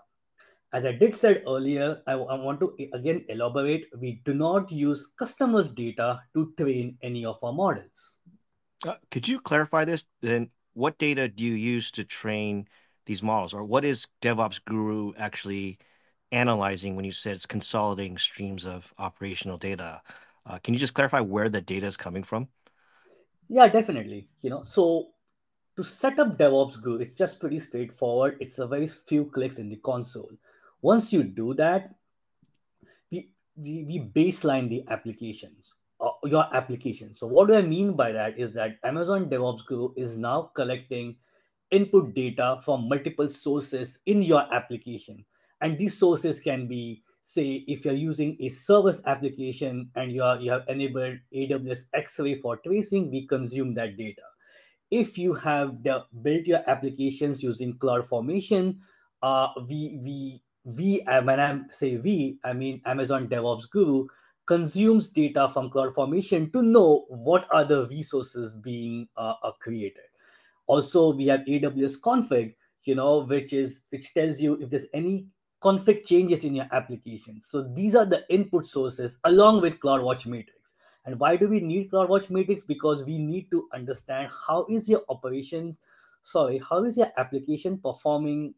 As 0.72 0.86
I 0.86 0.92
did 0.92 1.16
said 1.16 1.44
earlier, 1.48 2.02
I, 2.06 2.14
I 2.14 2.36
want 2.36 2.60
to 2.60 2.76
again 2.94 3.26
elaborate, 3.30 3.88
we 3.98 4.22
do 4.26 4.34
not 4.34 4.72
use 4.72 5.14
customers' 5.18 5.72
data 5.72 6.22
to 6.36 6.54
train 6.58 6.98
any 7.02 7.26
of 7.26 7.38
our 7.44 7.54
models. 7.54 8.20
Uh, 8.86 8.96
could 9.10 9.28
you 9.28 9.40
clarify 9.40 9.86
this? 9.86 10.06
Then 10.22 10.52
what 10.74 10.98
data 10.98 11.28
do 11.28 11.44
you 11.44 11.54
use 11.54 11.92
to 11.92 12.04
train 12.04 12.68
these 13.06 13.24
models? 13.24 13.54
Or 13.54 13.64
what 13.64 13.86
is 13.86 14.08
DevOps 14.22 14.60
Guru 14.66 15.14
actually 15.18 15.80
analyzing 16.32 16.96
when 16.96 17.06
you 17.06 17.12
said 17.12 17.36
it's 17.36 17.46
consolidating 17.46 18.18
streams 18.18 18.66
of 18.66 18.92
operational 18.98 19.58
data? 19.58 20.02
Uh, 20.46 20.60
can 20.60 20.74
you 20.74 20.80
just 20.80 20.94
clarify 20.94 21.20
where 21.20 21.50
the 21.50 21.62
data 21.62 21.88
is 21.88 21.98
coming 21.98 22.24
from? 22.24 22.48
Yeah, 23.50 23.68
definitely. 23.68 24.28
You 24.42 24.50
know, 24.50 24.64
so 24.64 25.10
to 25.76 25.84
set 25.84 26.20
up 26.20 26.38
DevOps 26.38 26.82
Guru, 26.82 27.00
it's 27.00 27.16
just 27.16 27.40
pretty 27.40 27.60
straightforward. 27.60 28.38
It's 28.40 28.60
a 28.60 28.68
very 28.68 28.88
few 28.88 29.26
clicks 29.26 29.60
in 29.60 29.70
the 29.70 29.76
console. 29.78 30.32
Once 30.82 31.12
you 31.12 31.24
do 31.24 31.54
that, 31.56 31.96
we, 33.12 33.30
we, 33.56 33.84
we 33.84 34.00
baseline 34.00 34.70
the 34.70 34.84
applications, 34.90 35.74
uh, 36.00 36.12
your 36.24 36.48
application. 36.56 37.14
So 37.16 37.28
what 37.28 37.48
do 37.48 37.56
I 37.56 37.62
mean 37.62 37.94
by 37.94 38.12
that 38.12 38.38
is 38.40 38.54
that 38.54 38.78
Amazon 38.84 39.30
DevOps 39.30 39.66
Guru 39.66 39.90
is 39.96 40.18
now 40.18 40.52
collecting 40.54 41.16
input 41.72 42.14
data 42.14 42.60
from 42.64 42.88
multiple 42.88 43.28
sources 43.30 44.00
in 44.06 44.22
your 44.22 44.42
application. 44.54 45.26
And 45.62 45.78
these 45.78 45.98
sources 45.98 46.40
can 46.40 46.68
be 46.68 47.04
say 47.22 47.66
if 47.68 47.86
you're 47.86 47.94
using 47.94 48.38
a 48.40 48.50
service 48.50 49.02
application 49.08 49.90
and 49.96 50.12
you, 50.12 50.22
are, 50.24 50.40
you 50.40 50.52
have 50.52 50.64
enabled 50.68 51.18
AWS 51.34 51.86
X-ray 51.94 52.40
for 52.40 52.58
tracing, 52.58 53.10
we 53.10 53.26
consume 53.26 53.74
that 53.74 53.98
data. 53.98 54.22
If 54.92 55.18
you 55.18 55.34
have 55.34 55.82
built 55.84 56.46
your 56.46 56.62
applications 56.70 57.42
using 57.42 57.78
CloudFormation, 57.80 58.78
uh, 59.24 59.48
we, 59.68 60.00
we, 60.04 60.44
we, 60.64 61.02
uh, 61.02 61.24
when 61.24 61.40
I 61.40 61.60
say 61.72 61.98
we, 61.98 62.38
I 62.44 62.54
mean 62.54 62.82
Amazon 62.86 63.28
DevOps 63.28 63.70
Guru, 63.72 64.06
consumes 64.46 65.10
data 65.10 65.50
from 65.50 65.72
CloudFormation 65.72 66.54
to 66.54 66.62
know 66.62 67.06
what 67.10 67.48
are 67.52 67.66
the 67.66 67.88
resources 67.88 68.54
being 68.54 69.08
uh, 69.18 69.34
uh 69.42 69.52
created. 69.54 70.04
Also, 70.68 71.14
we 71.14 71.26
have 71.28 71.42
AWS 71.42 72.00
config, 72.02 72.56
you 72.84 72.94
know, 72.94 73.26
which 73.26 73.54
is 73.54 73.86
which 73.90 74.14
tells 74.14 74.40
you 74.40 74.60
if 74.62 74.70
there's 74.70 74.88
any 74.94 75.28
config 75.66 76.06
changes 76.06 76.44
in 76.44 76.54
your 76.54 76.68
application. 76.72 77.42
So 77.42 77.64
these 77.64 77.96
are 77.96 78.06
the 78.06 78.24
input 78.30 78.68
sources 78.68 79.18
along 79.24 79.62
with 79.62 79.80
CloudWatch 79.80 80.28
Metrics. 80.28 80.76
And 81.06 81.20
why 81.20 81.38
do 81.38 81.48
we 81.48 81.60
need 81.60 81.90
CloudWatch 81.92 82.30
Metrics? 82.30 82.64
Because 82.64 83.04
we 83.04 83.18
need 83.18 83.50
to 83.50 83.68
understand 83.74 84.32
how 84.48 84.68
is 84.70 84.88
your 84.88 85.02
operations, 85.10 85.82
sorry, 86.22 86.60
how 86.60 86.84
is 86.84 86.96
your 86.96 87.12
application 87.18 87.80
performing 87.80 88.54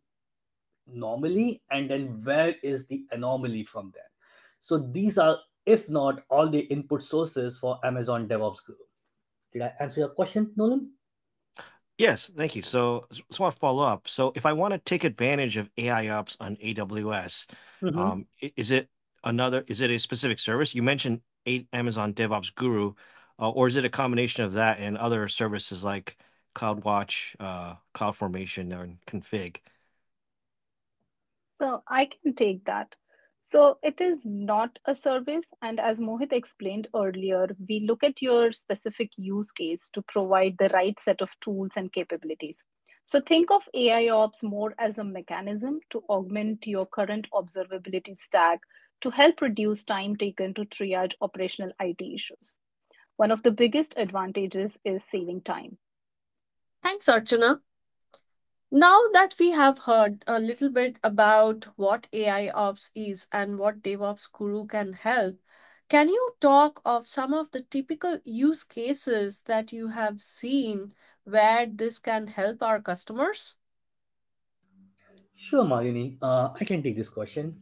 normally, 0.86 1.62
and 1.72 1.90
then 1.90 2.20
where 2.26 2.56
is 2.62 2.86
the 2.88 3.06
anomaly 3.12 3.64
from 3.64 3.92
there. 3.94 4.12
So 4.60 4.78
these 4.78 5.18
are, 5.18 5.38
if 5.66 5.90
not, 5.90 6.24
all 6.30 6.50
the 6.50 6.60
input 6.60 7.04
sources 7.04 7.58
for 7.58 7.80
Amazon 7.86 8.28
DevOps 8.28 8.66
Guru. 8.66 8.80
Did 9.54 9.62
I 9.62 9.72
answer 9.80 10.02
your 10.02 10.10
question, 10.10 10.52
Nolan? 10.58 10.92
Yes, 11.98 12.30
thank 12.36 12.56
you. 12.56 12.62
So, 12.62 13.08
so 13.12 13.24
I 13.40 13.44
want 13.44 13.56
to 13.56 13.60
follow 13.60 13.84
up. 13.84 14.08
So, 14.08 14.32
if 14.36 14.46
I 14.46 14.54
want 14.54 14.74
to 14.74 14.78
take 14.80 15.04
advantage 15.04 15.58
of 15.58 15.70
AI 15.78 16.10
Ops 16.10 16.38
on 16.40 16.56
AWS, 16.62 17.48
Mhm. 17.82 17.98
um, 17.98 18.28
is 18.56 18.72
it 18.72 18.90
another? 19.24 19.64
Is 19.68 19.82
it 19.82 19.90
a 19.90 19.98
specific 19.98 20.38
service? 20.40 20.76
You 20.76 20.84
mentioned 20.84 21.22
A- 21.48 21.68
Amazon 21.74 22.14
DevOps 22.14 22.54
Guru, 22.54 22.94
uh, 23.40 23.50
or 23.50 23.68
is 23.68 23.76
it 23.78 23.86
a 23.86 23.90
combination 23.90 24.44
of 24.44 24.54
that 24.54 24.80
and 24.80 24.98
other 24.98 25.28
services 25.28 25.84
like 25.84 26.18
CloudWatch, 26.54 27.36
uh, 27.40 27.76
CloudFormation, 27.96 28.76
or 28.78 28.88
Config? 29.08 29.58
So 31.60 31.84
I 31.88 32.06
can 32.06 32.36
take 32.36 32.66
that. 32.66 32.96
So 33.50 33.80
it 33.82 34.02
is 34.02 34.26
not 34.26 34.78
a 34.86 34.94
service. 34.94 35.46
And 35.62 35.80
as 35.80 36.02
Mohit 36.02 36.34
explained 36.34 36.90
earlier, 36.94 37.48
we 37.68 37.80
look 37.80 38.04
at 38.04 38.22
your 38.22 38.52
specific 38.52 39.12
use 39.16 39.52
case 39.54 39.90
to 39.94 40.02
provide 40.02 40.58
the 40.60 40.70
right 40.74 41.00
set 41.00 41.22
of 41.22 41.30
tools 41.40 41.72
and 41.78 41.92
capabilities. 41.92 42.64
So 43.06 43.22
think 43.22 43.50
of 43.50 43.62
AI 43.74 44.10
Ops 44.10 44.44
more 44.44 44.76
as 44.78 44.98
a 44.98 45.04
mechanism 45.06 45.80
to 45.92 46.04
augment 46.10 46.68
your 46.68 46.86
current 46.86 47.28
observability 47.34 48.20
stack 48.22 48.60
to 49.00 49.10
help 49.12 49.40
reduce 49.40 49.86
time 49.86 50.18
taken 50.18 50.54
to 50.56 50.66
triage 50.66 51.14
operational 51.22 51.72
IT 51.80 52.02
issues. 52.02 52.60
One 53.16 53.32
of 53.32 53.44
the 53.44 53.52
biggest 53.52 53.94
advantages 53.96 54.78
is 54.84 55.06
saving 55.06 55.42
time. 55.44 55.78
Thanks, 56.84 57.08
Archana. 57.08 57.62
Now 58.72 59.08
that 59.14 59.36
we 59.40 59.52
have 59.52 59.78
heard 59.80 60.24
a 60.26 60.40
little 60.40 60.70
bit 60.70 61.00
about 61.04 61.66
what 61.78 62.08
AI 62.14 62.50
Ops 62.50 62.92
is 62.96 63.28
and 63.32 63.60
what 63.60 63.82
DevOps 63.82 64.32
Guru 64.32 64.66
can 64.66 64.94
help, 64.94 65.38
can 65.90 66.10
you 66.10 66.36
talk 66.40 66.82
of 66.86 67.08
some 67.08 67.34
of 67.34 67.52
the 67.52 67.62
typical 67.62 68.20
use 68.24 68.64
cases 68.64 69.42
that 69.42 69.74
you 69.74 69.90
have 69.90 70.22
seen 70.22 70.96
where 71.26 71.66
this 71.66 72.00
can 72.00 72.28
help 72.28 72.64
our 72.64 72.82
customers? 72.82 73.56
Sure, 75.36 75.64
Malini. 75.66 76.18
Uh, 76.22 76.52
I 76.60 76.66
can 76.66 76.84
take 76.84 76.96
this 76.98 77.10
question. 77.10 77.56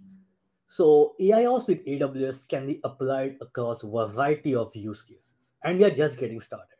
So 0.67 1.15
AIOps 1.19 1.67
with 1.67 1.85
AWS 1.87 2.47
can 2.47 2.67
be 2.67 2.79
applied 2.83 3.37
across 3.41 3.83
a 3.83 3.87
variety 3.87 4.55
of 4.55 4.75
use 4.75 5.03
cases, 5.03 5.53
and 5.63 5.79
we 5.79 5.85
are 5.85 5.91
just 5.91 6.17
getting 6.19 6.41
started. 6.41 6.77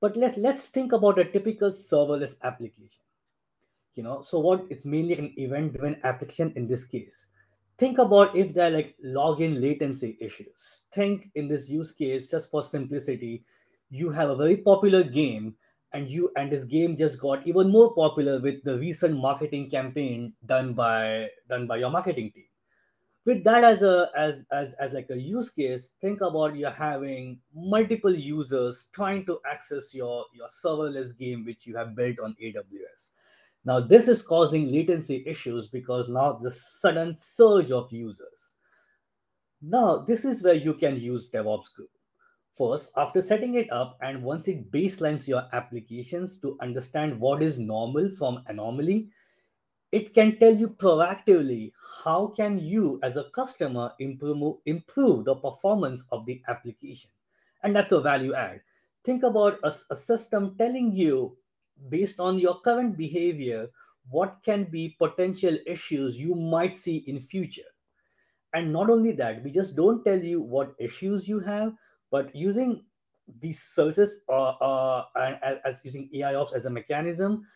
But 0.00 0.16
let's 0.16 0.36
let's 0.38 0.68
think 0.70 0.92
about 0.92 1.18
a 1.18 1.24
typical 1.30 1.70
serverless 1.70 2.36
application 2.42 3.03
you 3.96 4.02
know? 4.02 4.20
So 4.20 4.38
what 4.38 4.66
it's 4.70 4.86
mainly 4.86 5.16
an 5.18 5.32
event 5.36 5.72
driven 5.72 6.00
application 6.04 6.52
in 6.56 6.66
this 6.66 6.84
case. 6.84 7.26
Think 7.76 7.98
about 7.98 8.36
if 8.36 8.54
there 8.54 8.68
are 8.68 8.70
like 8.70 8.94
login 9.04 9.60
latency 9.60 10.16
issues. 10.20 10.84
Think 10.92 11.30
in 11.34 11.48
this 11.48 11.68
use 11.68 11.92
case 11.92 12.30
just 12.30 12.50
for 12.50 12.62
simplicity 12.62 13.44
you 13.90 14.10
have 14.10 14.30
a 14.30 14.36
very 14.36 14.56
popular 14.56 15.02
game 15.04 15.54
and 15.92 16.10
you 16.10 16.30
and 16.36 16.50
this 16.50 16.64
game 16.64 16.96
just 16.96 17.20
got 17.20 17.46
even 17.46 17.70
more 17.70 17.94
popular 17.94 18.40
with 18.40 18.62
the 18.64 18.78
recent 18.78 19.16
marketing 19.16 19.70
campaign 19.70 20.32
done 20.46 20.74
by 20.74 21.28
done 21.48 21.66
by 21.66 21.76
your 21.76 21.90
marketing 21.90 22.32
team. 22.34 22.46
With 23.24 23.44
that 23.44 23.64
as 23.64 23.82
a 23.82 24.10
as 24.16 24.44
as 24.52 24.74
as 24.74 24.92
like 24.92 25.08
a 25.10 25.18
use 25.18 25.50
case 25.50 25.94
think 26.00 26.20
about 26.20 26.56
you're 26.56 26.70
having 26.70 27.38
multiple 27.54 28.14
users 28.14 28.88
trying 28.92 29.24
to 29.26 29.38
access 29.50 29.94
your 29.94 30.24
your 30.34 30.48
serverless 30.48 31.16
game 31.16 31.44
which 31.44 31.66
you 31.66 31.76
have 31.76 31.94
built 31.94 32.20
on 32.20 32.36
aws 32.42 33.10
now 33.64 33.80
this 33.80 34.08
is 34.08 34.22
causing 34.22 34.70
latency 34.70 35.24
issues 35.26 35.68
because 35.68 36.08
now 36.08 36.32
the 36.34 36.50
sudden 36.50 37.14
surge 37.14 37.70
of 37.70 37.92
users. 37.92 38.52
Now 39.62 39.98
this 39.98 40.24
is 40.24 40.42
where 40.42 40.54
you 40.54 40.74
can 40.74 41.00
use 41.00 41.30
DevOps 41.30 41.74
Guru. 41.74 41.88
First, 42.52 42.92
after 42.96 43.20
setting 43.20 43.54
it 43.54 43.72
up 43.72 43.98
and 44.00 44.22
once 44.22 44.46
it 44.46 44.70
baselines 44.70 45.26
your 45.26 45.42
applications 45.52 46.38
to 46.38 46.56
understand 46.60 47.18
what 47.18 47.42
is 47.42 47.58
normal 47.58 48.08
from 48.10 48.44
anomaly, 48.46 49.10
it 49.90 50.12
can 50.12 50.38
tell 50.38 50.54
you 50.54 50.68
proactively 50.68 51.72
how 52.04 52.26
can 52.28 52.58
you 52.58 53.00
as 53.02 53.16
a 53.16 53.30
customer 53.30 53.92
improve, 53.98 54.58
improve 54.66 55.24
the 55.24 55.34
performance 55.36 56.06
of 56.12 56.26
the 56.26 56.42
application. 56.48 57.10
And 57.62 57.74
that's 57.74 57.92
a 57.92 58.00
value 58.00 58.34
add. 58.34 58.60
Think 59.04 59.22
about 59.22 59.58
a, 59.62 59.72
a 59.90 59.94
system 59.94 60.56
telling 60.56 60.92
you 60.92 61.36
based 61.88 62.20
on 62.20 62.38
your 62.38 62.60
current 62.60 62.96
behavior 62.96 63.68
what 64.10 64.36
can 64.44 64.64
be 64.64 64.96
potential 64.98 65.56
issues 65.66 66.18
you 66.18 66.34
might 66.34 66.74
see 66.74 66.98
in 67.06 67.18
future 67.20 67.70
and 68.52 68.72
not 68.72 68.90
only 68.90 69.12
that 69.12 69.42
we 69.42 69.50
just 69.50 69.74
don't 69.74 70.04
tell 70.04 70.18
you 70.18 70.40
what 70.40 70.74
issues 70.78 71.28
you 71.28 71.40
have 71.40 71.72
but 72.10 72.34
using 72.34 72.84
these 73.40 73.62
services 73.62 74.20
uh, 74.28 74.50
uh, 74.50 75.04
as, 75.16 75.58
as 75.64 75.84
using 75.84 76.08
AIOps 76.14 76.54
as 76.54 76.66
a 76.66 76.70
mechanism, 76.70 77.46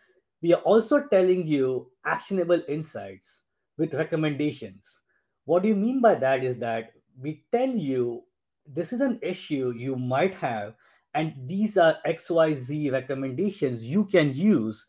we 0.42 0.54
are 0.54 0.62
also 0.62 1.06
telling 1.08 1.46
you 1.46 1.90
actionable 2.04 2.60
insights 2.68 3.42
with 3.76 3.94
recommendations. 3.94 5.02
What 5.44 5.62
do 5.62 5.68
you 5.68 5.76
mean 5.76 6.00
by 6.00 6.14
that 6.16 6.44
is 6.44 6.58
that 6.58 6.92
we 7.20 7.44
tell 7.52 7.68
you 7.68 8.22
this 8.66 8.92
is 8.92 9.00
an 9.00 9.18
issue 9.22 9.72
you 9.76 9.96
might 9.96 10.34
have 10.34 10.74
and 11.14 11.34
these 11.46 11.78
are 11.78 11.96
xyz 12.06 12.92
recommendations 12.92 13.84
you 13.84 14.04
can 14.04 14.32
use 14.32 14.86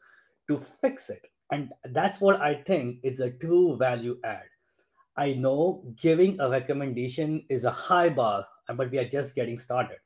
to 0.49 0.57
fix 0.57 1.09
it. 1.09 1.27
And 1.51 1.71
that's 1.91 2.19
what 2.19 2.41
I 2.41 2.55
think 2.55 2.99
is 3.03 3.19
a 3.19 3.31
true 3.31 3.77
value 3.77 4.19
add. 4.23 4.45
I 5.17 5.33
know 5.33 5.83
giving 5.95 6.39
a 6.39 6.49
recommendation 6.49 7.45
is 7.49 7.65
a 7.65 7.71
high 7.71 8.09
bar, 8.09 8.47
but 8.75 8.91
we 8.91 8.97
are 8.99 9.07
just 9.07 9.35
getting 9.35 9.57
started. 9.57 9.97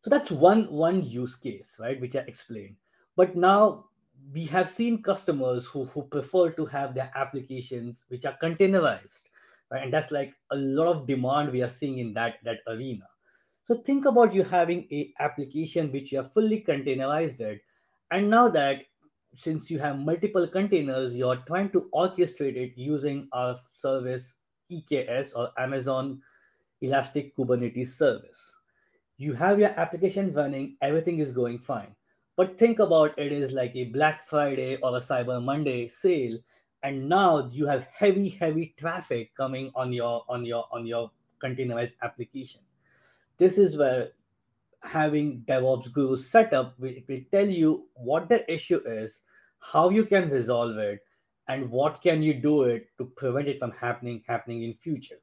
So 0.00 0.10
that's 0.10 0.30
one 0.30 0.70
one 0.70 1.02
use 1.02 1.34
case, 1.34 1.78
right, 1.80 2.00
which 2.00 2.16
I 2.16 2.20
explained. 2.20 2.76
But 3.16 3.36
now 3.36 3.86
we 4.32 4.44
have 4.46 4.68
seen 4.68 5.02
customers 5.02 5.66
who, 5.66 5.84
who 5.86 6.02
prefer 6.02 6.50
to 6.50 6.66
have 6.66 6.94
their 6.94 7.10
applications 7.14 8.04
which 8.08 8.24
are 8.24 8.36
containerized, 8.42 9.24
right? 9.70 9.82
And 9.82 9.92
that's 9.92 10.10
like 10.10 10.34
a 10.50 10.56
lot 10.56 10.88
of 10.88 11.06
demand 11.06 11.52
we 11.52 11.62
are 11.62 11.68
seeing 11.68 11.98
in 11.98 12.14
that, 12.14 12.34
that 12.44 12.58
arena. 12.66 13.06
So 13.64 13.76
think 13.76 14.04
about 14.04 14.34
you 14.34 14.42
having 14.42 14.86
a 14.92 15.14
application 15.18 15.90
which 15.90 16.12
you 16.12 16.18
have 16.18 16.34
fully 16.34 16.60
containerized 16.60 17.40
it. 17.40 17.62
And 18.10 18.28
now 18.28 18.50
that 18.50 18.82
since 19.34 19.70
you 19.70 19.78
have 19.78 19.98
multiple 19.98 20.46
containers, 20.46 21.16
you're 21.16 21.42
trying 21.46 21.70
to 21.70 21.88
orchestrate 21.94 22.56
it 22.56 22.74
using 22.76 23.26
our 23.32 23.56
service 23.72 24.36
EKS 24.70 25.34
or 25.34 25.48
Amazon 25.56 26.20
Elastic 26.82 27.34
Kubernetes 27.36 27.86
Service. 27.86 28.54
You 29.16 29.32
have 29.32 29.58
your 29.58 29.70
application 29.70 30.32
running, 30.32 30.76
everything 30.82 31.20
is 31.20 31.32
going 31.32 31.58
fine. 31.58 31.96
But 32.36 32.58
think 32.58 32.80
about 32.80 33.18
it 33.18 33.32
is 33.32 33.52
like 33.52 33.74
a 33.76 33.84
Black 33.84 34.24
Friday 34.24 34.76
or 34.82 34.90
a 34.96 35.00
Cyber 35.00 35.42
Monday 35.42 35.86
sale, 35.86 36.36
and 36.82 37.08
now 37.08 37.48
you 37.50 37.66
have 37.66 37.84
heavy, 37.84 38.28
heavy 38.28 38.74
traffic 38.76 39.34
coming 39.34 39.72
on 39.74 39.90
your 39.92 40.22
on 40.28 40.44
your 40.44 40.66
on 40.70 40.86
your 40.86 41.10
containerized 41.42 41.94
application. 42.02 42.60
This 43.38 43.58
is 43.58 43.76
where 43.76 44.10
having 44.82 45.42
DevOps 45.46 45.92
Guru 45.92 46.16
set 46.16 46.52
up 46.52 46.78
will, 46.78 46.94
will 47.08 47.20
tell 47.32 47.48
you 47.48 47.88
what 47.94 48.28
the 48.28 48.50
issue 48.52 48.80
is, 48.86 49.22
how 49.60 49.90
you 49.90 50.04
can 50.04 50.28
resolve 50.28 50.76
it, 50.76 51.00
and 51.48 51.70
what 51.70 52.02
can 52.02 52.22
you 52.22 52.34
do 52.34 52.62
it 52.64 52.88
to 52.98 53.06
prevent 53.16 53.48
it 53.48 53.58
from 53.58 53.72
happening 53.72 54.22
happening 54.26 54.62
in 54.62 54.74
future. 54.74 55.20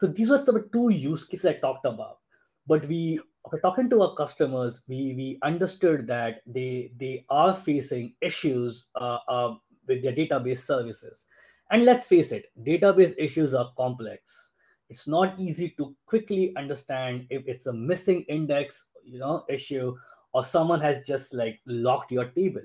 So 0.00 0.06
these 0.06 0.30
were 0.30 0.42
some 0.42 0.68
two 0.72 0.90
use 0.90 1.24
cases 1.24 1.46
I 1.46 1.54
talked 1.54 1.86
about. 1.86 2.18
But 2.66 2.86
we 2.86 3.20
talking 3.62 3.88
to 3.90 4.02
our 4.02 4.14
customers, 4.14 4.82
we 4.88 5.14
we 5.14 5.38
understood 5.42 6.06
that 6.08 6.42
they 6.46 6.92
they 6.96 7.24
are 7.28 7.54
facing 7.54 8.14
issues 8.20 8.86
uh, 8.94 9.18
uh, 9.28 9.54
with 9.86 10.02
their 10.02 10.12
database 10.12 10.58
services. 10.58 11.26
And 11.70 11.84
let's 11.84 12.06
face 12.06 12.32
it, 12.32 12.46
database 12.64 13.14
issues 13.16 13.54
are 13.54 13.72
complex 13.76 14.49
it's 14.90 15.06
not 15.08 15.38
easy 15.38 15.70
to 15.78 15.96
quickly 16.06 16.52
understand 16.56 17.26
if 17.30 17.42
it's 17.46 17.66
a 17.66 17.72
missing 17.72 18.22
index 18.22 18.90
you 19.04 19.18
know 19.18 19.44
issue 19.48 19.96
or 20.32 20.44
someone 20.44 20.80
has 20.80 21.06
just 21.06 21.34
like 21.34 21.60
locked 21.66 22.12
your 22.12 22.26
table. 22.26 22.62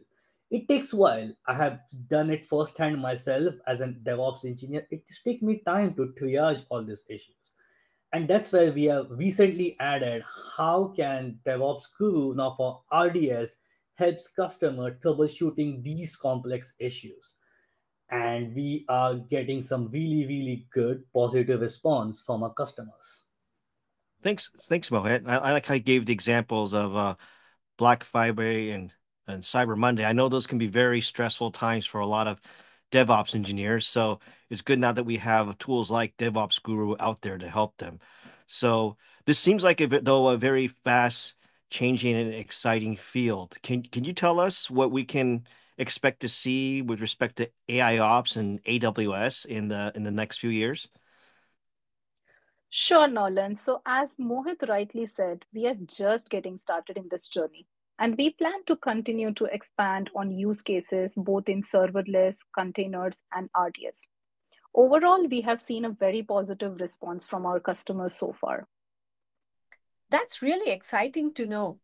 It 0.52 0.68
takes 0.68 0.94
a 0.94 0.98
while. 0.98 1.32
I 1.48 1.56
have 1.56 1.80
done 2.08 2.30
it 2.30 2.46
firsthand 2.46 3.02
myself 3.02 3.56
as 3.68 3.82
a 3.82 3.88
devops 3.88 4.46
engineer. 4.46 4.86
It 4.92 5.08
just 5.08 5.24
takes 5.24 5.42
me 5.42 5.62
time 5.66 5.96
to 5.96 6.14
triage 6.20 6.64
all 6.70 6.84
these 6.84 7.04
issues. 7.10 7.54
And 8.14 8.28
that's 8.28 8.52
where 8.52 8.72
we 8.72 8.86
have 8.86 9.08
recently 9.10 9.76
added 9.80 10.24
how 10.58 10.94
can 10.96 11.40
devops 11.46 11.86
guru 11.98 12.36
now 12.36 12.52
for 12.52 12.82
rds 12.94 13.56
helps 13.96 14.30
customer 14.30 14.92
troubleshooting 15.04 15.84
these 15.84 16.16
complex 16.16 16.76
issues 16.80 17.36
and 18.10 18.54
we 18.56 18.86
are 18.90 19.16
getting 19.16 19.62
some 19.62 19.90
really 19.90 20.26
really 20.28 20.68
good 20.72 21.04
positive 21.14 21.62
response 21.62 22.22
from 22.22 22.44
our 22.44 22.54
customers. 22.54 23.24
Thanks 24.24 24.50
thanks 24.64 24.90
mohit. 24.90 25.28
I, 25.28 25.38
I 25.38 25.52
like 25.52 25.66
how 25.66 25.76
you 25.76 25.80
gave 25.80 26.06
the 26.06 26.14
examples 26.14 26.74
of 26.74 26.96
uh, 26.96 27.16
black 27.78 28.04
friday 28.04 28.72
and 28.72 28.94
and 29.28 29.44
cyber 29.44 29.78
monday. 29.78 30.06
I 30.06 30.14
know 30.14 30.30
those 30.30 30.48
can 30.48 30.58
be 30.58 30.68
very 30.68 31.02
stressful 31.02 31.52
times 31.52 31.86
for 31.86 32.00
a 32.00 32.06
lot 32.08 32.28
of 32.28 32.40
devops 32.92 33.36
engineers 33.36 33.88
so 33.88 34.20
it's 34.50 34.62
good 34.62 34.80
now 34.80 34.92
that 34.92 35.04
we 35.04 35.18
have 35.18 35.58
tools 35.58 35.90
like 35.92 36.16
devops 36.18 36.62
guru 36.62 36.96
out 37.00 37.22
there 37.22 37.38
to 37.38 37.50
help 37.50 37.78
them. 37.78 38.00
So 38.48 38.98
this 39.26 39.40
seems 39.40 39.64
like 39.64 39.82
a 39.82 39.88
though 39.88 40.28
a 40.28 40.38
very 40.38 40.68
fast 40.68 41.36
changing 41.70 42.16
and 42.16 42.34
exciting 42.34 42.96
field. 42.98 43.58
Can 43.64 43.84
can 43.84 44.04
you 44.04 44.14
tell 44.14 44.40
us 44.40 44.70
what 44.70 44.92
we 44.92 45.04
can 45.04 45.46
expect 45.78 46.22
to 46.22 46.30
see 46.30 46.82
with 46.82 47.02
respect 47.02 47.38
to 47.38 47.50
AI 47.70 47.98
ops 48.00 48.36
and 48.38 48.60
AWS 48.66 49.46
in 49.46 49.68
the 49.70 49.92
in 49.96 50.04
the 50.04 50.12
next 50.12 50.40
few 50.40 50.50
years? 50.50 50.90
Sure, 52.70 53.08
Nolan. 53.08 53.56
So, 53.58 53.82
as 53.86 54.18
Mohit 54.18 54.68
rightly 54.68 55.08
said, 55.08 55.46
we 55.54 55.68
are 55.68 55.76
just 55.76 56.30
getting 56.30 56.58
started 56.60 56.98
in 56.98 57.08
this 57.10 57.28
journey. 57.28 57.68
And 57.98 58.18
we 58.18 58.32
plan 58.32 58.64
to 58.66 58.76
continue 58.76 59.34
to 59.34 59.46
expand 59.46 60.10
on 60.16 60.32
use 60.32 60.62
cases 60.62 61.14
both 61.16 61.50
in 61.50 61.64
serverless, 61.64 62.38
containers, 62.54 63.20
and 63.34 63.50
RDS. 63.56 64.08
Overall, 64.74 65.28
we 65.28 65.42
have 65.42 65.62
seen 65.62 65.86
a 65.86 65.90
very 65.90 66.24
positive 66.24 66.80
response 66.80 67.26
from 67.26 67.46
our 67.46 67.60
customers 67.60 68.16
so 68.16 68.34
far. 68.34 68.68
That's 70.10 70.42
really 70.42 70.72
exciting 70.72 71.34
to 71.34 71.46
know. 71.46 71.80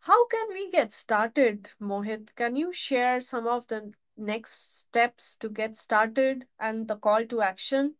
How 0.00 0.26
can 0.26 0.48
we 0.48 0.70
get 0.70 0.94
started, 0.94 1.70
Mohit? 1.80 2.34
Can 2.34 2.56
you 2.56 2.72
share 2.72 3.20
some 3.20 3.46
of 3.46 3.66
the 3.66 3.92
next 4.16 4.78
steps 4.78 5.36
to 5.36 5.50
get 5.50 5.76
started 5.76 6.46
and 6.58 6.88
the 6.88 6.96
call 6.96 7.26
to 7.26 7.42
action? 7.42 7.94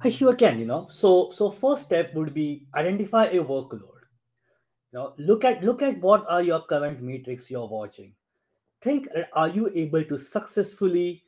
I 0.00 0.10
sure 0.10 0.34
can, 0.34 0.60
you 0.60 0.66
know. 0.66 0.86
So 0.90 1.30
so 1.32 1.50
first 1.50 1.86
step 1.86 2.14
would 2.14 2.34
be 2.34 2.68
identify 2.74 3.26
a 3.26 3.42
workload. 3.42 4.06
Now 4.92 5.14
look 5.18 5.44
at 5.44 5.64
look 5.64 5.82
at 5.82 6.00
what 6.00 6.24
are 6.28 6.42
your 6.42 6.60
current 6.62 7.02
metrics 7.02 7.50
you're 7.50 7.66
watching. 7.68 8.14
Think 8.80 9.08
uh, 9.14 9.22
are 9.32 9.48
you 9.48 9.70
able 9.74 10.04
to 10.04 10.16
successfully 10.16 11.24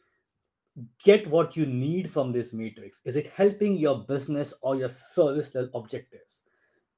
get 1.03 1.27
what 1.27 1.57
you 1.57 1.67
need 1.67 2.09
from 2.09 2.31
this 2.31 2.55
matrix? 2.55 3.01
Is 3.05 3.17
it 3.17 3.27
helping 3.27 3.77
your 3.77 3.99
business 4.07 4.55
or 4.63 4.77
your 4.77 4.89
service 4.89 5.53
level 5.55 5.71
objectives? 5.75 6.43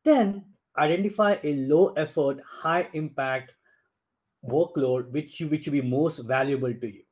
Then 0.05 0.52
identify 0.79 1.37
a 1.43 1.55
low 1.57 1.93
effort, 1.95 2.41
high 2.47 2.89
impact 2.93 3.53
workload 4.45 5.11
which 5.13 5.39
you 5.39 5.49
which 5.49 5.67
will 5.67 5.73
be 5.73 5.83
most 5.83 6.19
valuable 6.19 6.73
to 6.75 6.87
you. 6.87 7.03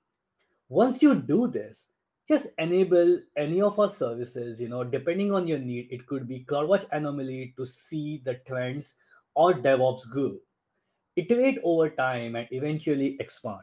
Once 0.69 1.03
you 1.03 1.15
do 1.15 1.47
this, 1.49 1.89
just 2.27 2.47
enable 2.59 3.21
any 3.37 3.61
of 3.61 3.79
our 3.79 3.89
services, 3.89 4.61
you 4.61 4.69
know, 4.69 4.85
depending 4.85 5.33
on 5.33 5.49
your 5.49 5.59
need, 5.59 5.89
it 5.91 6.07
could 6.07 6.29
be 6.29 6.45
CloudWatch 6.45 6.87
Anomaly 6.93 7.55
to 7.57 7.67
see 7.67 8.23
the 8.25 8.35
trends 8.47 8.97
or 9.35 9.55
DevOps 9.55 10.09
Guru. 10.11 10.39
Iterate 11.17 11.59
over 11.65 11.91
time 11.91 12.37
and 12.37 12.47
eventually 12.53 13.17
expand. 13.19 13.63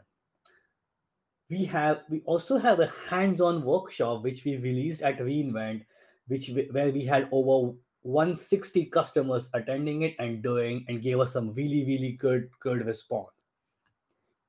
We 1.49 1.63
have 1.65 2.01
we 2.09 2.21
also 2.25 2.57
have 2.57 2.81
a 2.81 2.91
hands-on 3.09 3.63
workshop 3.63 4.23
which 4.23 4.43
we 4.43 4.57
released 4.57 5.01
at 5.01 5.19
reInvent, 5.19 5.85
which 6.27 6.51
where 6.71 6.91
we 6.91 7.05
had 7.05 7.29
over 7.31 7.73
160 8.07 8.85
customers 8.85 9.49
attending 9.53 10.03
it 10.03 10.15
and 10.17 10.41
doing 10.41 10.85
and 10.87 11.01
gave 11.01 11.19
us 11.19 11.33
some 11.33 11.53
really 11.53 11.83
really 11.85 12.13
good 12.13 12.49
good 12.61 12.85
response. 12.85 13.33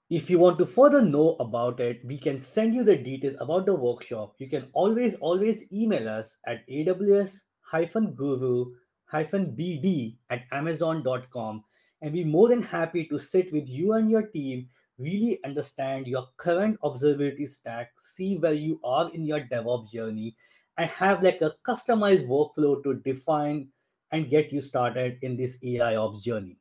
If 0.09 0.31
you 0.31 0.39
want 0.39 0.59
to 0.59 0.67
further 0.67 1.03
know 1.03 1.35
about 1.41 1.81
it 1.81 2.05
we 2.05 2.19
can 2.19 2.39
send 2.39 2.73
you 2.73 2.85
the 2.85 2.97
details 2.97 3.35
about 3.41 3.67
the 3.67 3.75
workshop. 3.75 4.37
You 4.39 4.49
can 4.49 4.69
always 4.75 5.17
always 5.17 5.65
email 5.73 6.09
us 6.09 6.39
at 6.47 6.69
aws 6.69 7.41
hyphen 7.73 8.13
guru 8.15 8.67
hyphen 9.07 9.47
bd 9.59 10.17
at 10.31 10.45
amazon.com 10.53 11.65
and 12.01 12.13
we're 12.13 12.27
more 12.27 12.49
than 12.49 12.63
happy 12.63 13.07
to 13.07 13.19
sit 13.19 13.53
with 13.53 13.69
you 13.69 13.95
and 13.95 14.09
your 14.09 14.23
team 14.23 14.69
really 14.99 15.41
understand 15.45 16.07
your 16.07 16.29
current 16.37 16.79
observability 16.83 17.49
stack 17.49 17.91
see 17.99 18.37
where 18.39 18.53
you 18.53 18.81
are 18.85 19.11
in 19.15 19.25
your 19.25 19.41
devops 19.41 19.91
journey 19.91 20.37
and 20.79 20.91
have 20.91 21.23
like 21.23 21.43
a 21.43 21.53
customized 21.67 22.29
workflow 22.29 22.83
to 22.85 22.95
define 22.95 23.73
and 24.13 24.31
get 24.31 24.53
you 24.53 24.63
started 24.63 25.19
in 25.23 25.37
this 25.37 25.59
AI 25.65 25.97
ops 25.97 26.23
journey. 26.23 26.59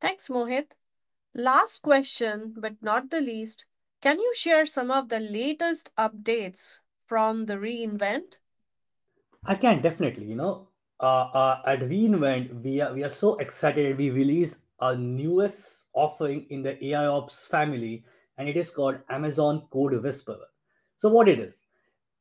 Thanks, 0.00 0.28
Mohit. 0.28 0.72
Last 1.34 1.82
question, 1.82 2.54
but 2.58 2.82
not 2.82 3.10
the 3.10 3.20
least, 3.20 3.66
can 4.00 4.18
you 4.18 4.34
share 4.34 4.66
some 4.66 4.90
of 4.90 5.08
the 5.08 5.20
latest 5.20 5.92
updates 5.96 6.80
from 7.06 7.46
the 7.46 7.54
reInvent? 7.58 8.38
I 9.46 9.54
can 9.56 9.82
definitely. 9.82 10.26
You 10.26 10.36
know, 10.36 10.68
uh, 11.00 11.30
uh, 11.32 11.62
at 11.66 11.80
reInvent, 11.80 12.62
we 12.62 12.80
are 12.80 12.92
we 12.94 13.04
are 13.04 13.10
so 13.10 13.36
excited. 13.36 13.96
We 13.98 14.10
release 14.10 14.62
our 14.80 14.96
newest 14.96 15.84
offering 15.94 16.46
in 16.50 16.62
the 16.62 16.74
AI 16.86 17.06
ops 17.06 17.46
family, 17.46 18.04
and 18.38 18.48
it 18.48 18.56
is 18.56 18.70
called 18.70 18.98
Amazon 19.08 19.66
Code 19.70 20.02
Whisperer. 20.02 20.46
So 20.96 21.08
what 21.10 21.28
it 21.28 21.40
is? 21.40 21.64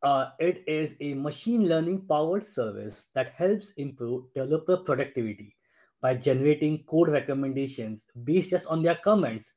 Uh, 0.06 0.30
it 0.40 0.64
is 0.68 0.96
a 1.02 1.14
machine 1.16 1.68
learning 1.68 2.06
powered 2.08 2.44
service 2.44 3.10
that 3.16 3.30
helps 3.32 3.72
improve 3.74 4.32
developer 4.34 4.78
productivity 4.78 5.58
by 6.02 6.14
generating 6.16 6.84
code 6.86 7.10
recommendations 7.10 8.08
based 8.24 8.52
just 8.52 8.68
on 8.68 8.84
their 8.84 8.96
comments 9.04 9.54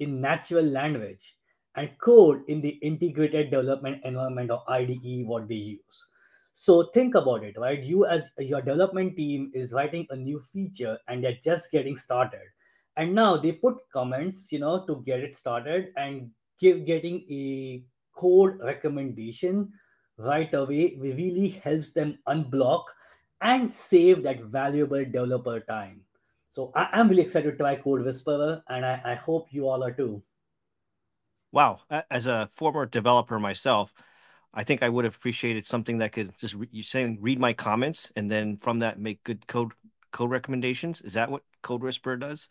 in 0.00 0.20
natural 0.20 0.64
language 0.64 1.36
and 1.76 1.96
code 1.98 2.42
in 2.48 2.60
the 2.60 2.76
integrated 2.90 3.50
development 3.50 4.00
environment 4.04 4.50
or 4.50 4.62
IDE 4.68 5.24
what 5.26 5.48
they 5.48 5.54
use. 5.78 6.06
So 6.52 6.84
think 6.94 7.14
about 7.14 7.44
it, 7.44 7.56
right? 7.58 7.82
You 7.82 8.06
as 8.06 8.30
your 8.38 8.62
development 8.62 9.16
team 9.16 9.50
is 9.54 9.72
writing 9.72 10.06
a 10.10 10.16
new 10.16 10.40
feature 10.40 10.98
and 11.08 11.24
they're 11.24 11.38
just 11.44 11.70
getting 11.72 11.96
started. 11.96 12.48
and 12.96 13.14
now 13.14 13.36
they 13.42 13.52
put 13.52 13.78
comments 13.94 14.52
you 14.52 14.58
know 14.62 14.84
to 14.88 15.02
get 15.06 15.20
it 15.26 15.36
started 15.36 15.92
and 16.04 16.30
give 16.62 16.84
getting 16.88 17.18
a 17.40 17.84
code 18.22 18.58
recommendation 18.70 19.72
right 20.16 20.52
away 20.54 20.96
really 20.98 21.48
helps 21.48 21.92
them 21.92 22.18
unblock 22.28 22.84
and 23.40 23.70
save 23.72 24.22
that 24.22 24.40
valuable 24.44 25.04
developer 25.04 25.60
time 25.60 26.00
so 26.48 26.70
I, 26.74 26.88
i'm 26.92 27.08
really 27.08 27.22
excited 27.22 27.50
to 27.52 27.56
try 27.56 27.76
code 27.76 28.02
whisperer 28.04 28.62
and 28.68 28.84
I, 28.86 29.00
I 29.04 29.14
hope 29.14 29.52
you 29.52 29.68
all 29.68 29.82
are 29.84 29.92
too 29.92 30.22
Wow. 31.52 31.80
As 32.10 32.26
a 32.26 32.48
former 32.52 32.86
developer 32.86 33.38
myself, 33.38 33.92
I 34.54 34.64
think 34.64 34.82
I 34.82 34.88
would 34.88 35.04
have 35.04 35.16
appreciated 35.16 35.66
something 35.66 35.98
that 35.98 36.12
could 36.12 36.36
just 36.38 36.54
re 36.54 36.68
you 36.72 36.82
saying 36.82 37.18
read 37.20 37.38
my 37.38 37.52
comments 37.52 38.12
and 38.16 38.30
then 38.30 38.56
from 38.58 38.80
that 38.80 38.98
make 38.98 39.22
good 39.24 39.46
code 39.46 39.72
code 40.12 40.30
recommendations. 40.30 41.00
Is 41.02 41.14
that 41.14 41.30
what 41.30 41.42
Code 41.62 41.82
Whisperer 41.82 42.16
does? 42.16 42.48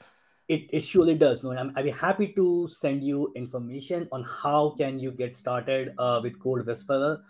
It, 0.47 0.69
it 0.71 0.82
surely 0.82 1.15
does. 1.15 1.43
No, 1.43 1.52
I'm, 1.52 1.71
I'd 1.76 1.86
be 1.86 1.91
happy 1.91 2.34
to 2.36 2.67
send 2.67 3.04
you 3.04 3.32
information 3.36 4.08
on 4.12 4.24
how 4.24 4.76
can 4.78 5.00
you 5.00 5.12
get 5.12 5.36
started 5.36 5.93
uh, 5.97 6.19
with 6.21 6.39
Code 6.39 6.65
Whisperer. 6.65 7.24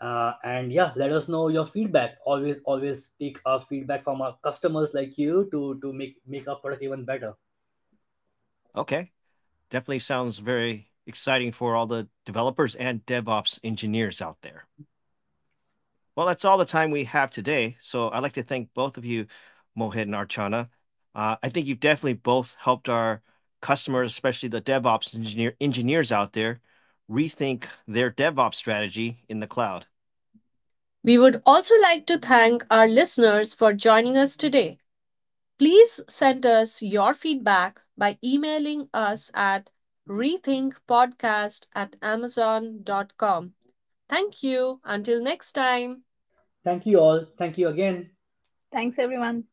Uh, 0.00 0.34
and 0.44 0.72
yeah, 0.72 0.92
let 0.96 1.12
us 1.12 1.28
know 1.28 1.48
your 1.48 1.66
feedback. 1.66 2.18
Always, 2.24 2.58
always 2.64 3.12
take 3.18 3.38
our 3.46 3.58
feedback 3.58 4.02
from 4.02 4.20
our 4.20 4.36
customers 4.42 4.92
like 4.92 5.16
you 5.16 5.48
to 5.50 5.80
to 5.80 5.92
make 5.92 6.16
make 6.26 6.48
our 6.48 6.56
product 6.56 6.82
even 6.82 7.04
better. 7.04 7.34
Okay. 8.74 9.10
Definitely 9.70 10.00
sounds 10.00 10.38
very 10.38 10.90
exciting 11.06 11.52
for 11.52 11.74
all 11.74 11.86
the 11.86 12.08
developers 12.24 12.74
and 12.76 13.04
DevOps 13.06 13.58
engineers 13.64 14.20
out 14.20 14.40
there. 14.42 14.66
Well, 16.14 16.26
that's 16.26 16.44
all 16.44 16.58
the 16.58 16.64
time 16.64 16.90
we 16.90 17.04
have 17.04 17.30
today. 17.30 17.76
So 17.80 18.10
I'd 18.10 18.20
like 18.20 18.34
to 18.34 18.42
thank 18.42 18.72
both 18.74 18.96
of 18.98 19.04
you, 19.04 19.26
Mohit 19.78 20.02
and 20.02 20.14
Archana. 20.14 20.68
Uh, 21.14 21.36
I 21.42 21.48
think 21.48 21.66
you've 21.66 21.80
definitely 21.80 22.14
both 22.14 22.54
helped 22.58 22.88
our 22.88 23.22
customers, 23.60 24.12
especially 24.12 24.48
the 24.48 24.62
DevOps 24.62 25.14
engineer, 25.14 25.56
engineers 25.60 26.12
out 26.12 26.32
there, 26.32 26.60
rethink 27.10 27.66
their 27.86 28.10
DevOps 28.10 28.54
strategy 28.54 29.24
in 29.28 29.40
the 29.40 29.46
cloud. 29.46 29.86
We 31.04 31.18
would 31.18 31.40
also 31.46 31.74
like 31.80 32.06
to 32.06 32.18
thank 32.18 32.66
our 32.70 32.86
listeners 32.86 33.54
for 33.54 33.72
joining 33.72 34.16
us 34.16 34.36
today. 34.36 34.78
Please 35.58 36.00
send 36.08 36.46
us 36.46 36.82
your 36.82 37.14
feedback 37.14 37.80
by 37.96 38.18
emailing 38.22 38.88
us 38.92 39.30
at 39.34 39.70
rethinkpodcast 40.08 41.66
at 41.74 41.96
amazon.com. 42.02 43.54
Thank 44.08 44.42
you. 44.42 44.80
Until 44.84 45.20
next 45.22 45.52
time. 45.52 46.04
Thank 46.64 46.86
you 46.86 46.98
all. 47.00 47.24
Thank 47.38 47.58
you 47.58 47.68
again. 47.68 48.10
Thanks, 48.72 48.98
everyone. 48.98 49.46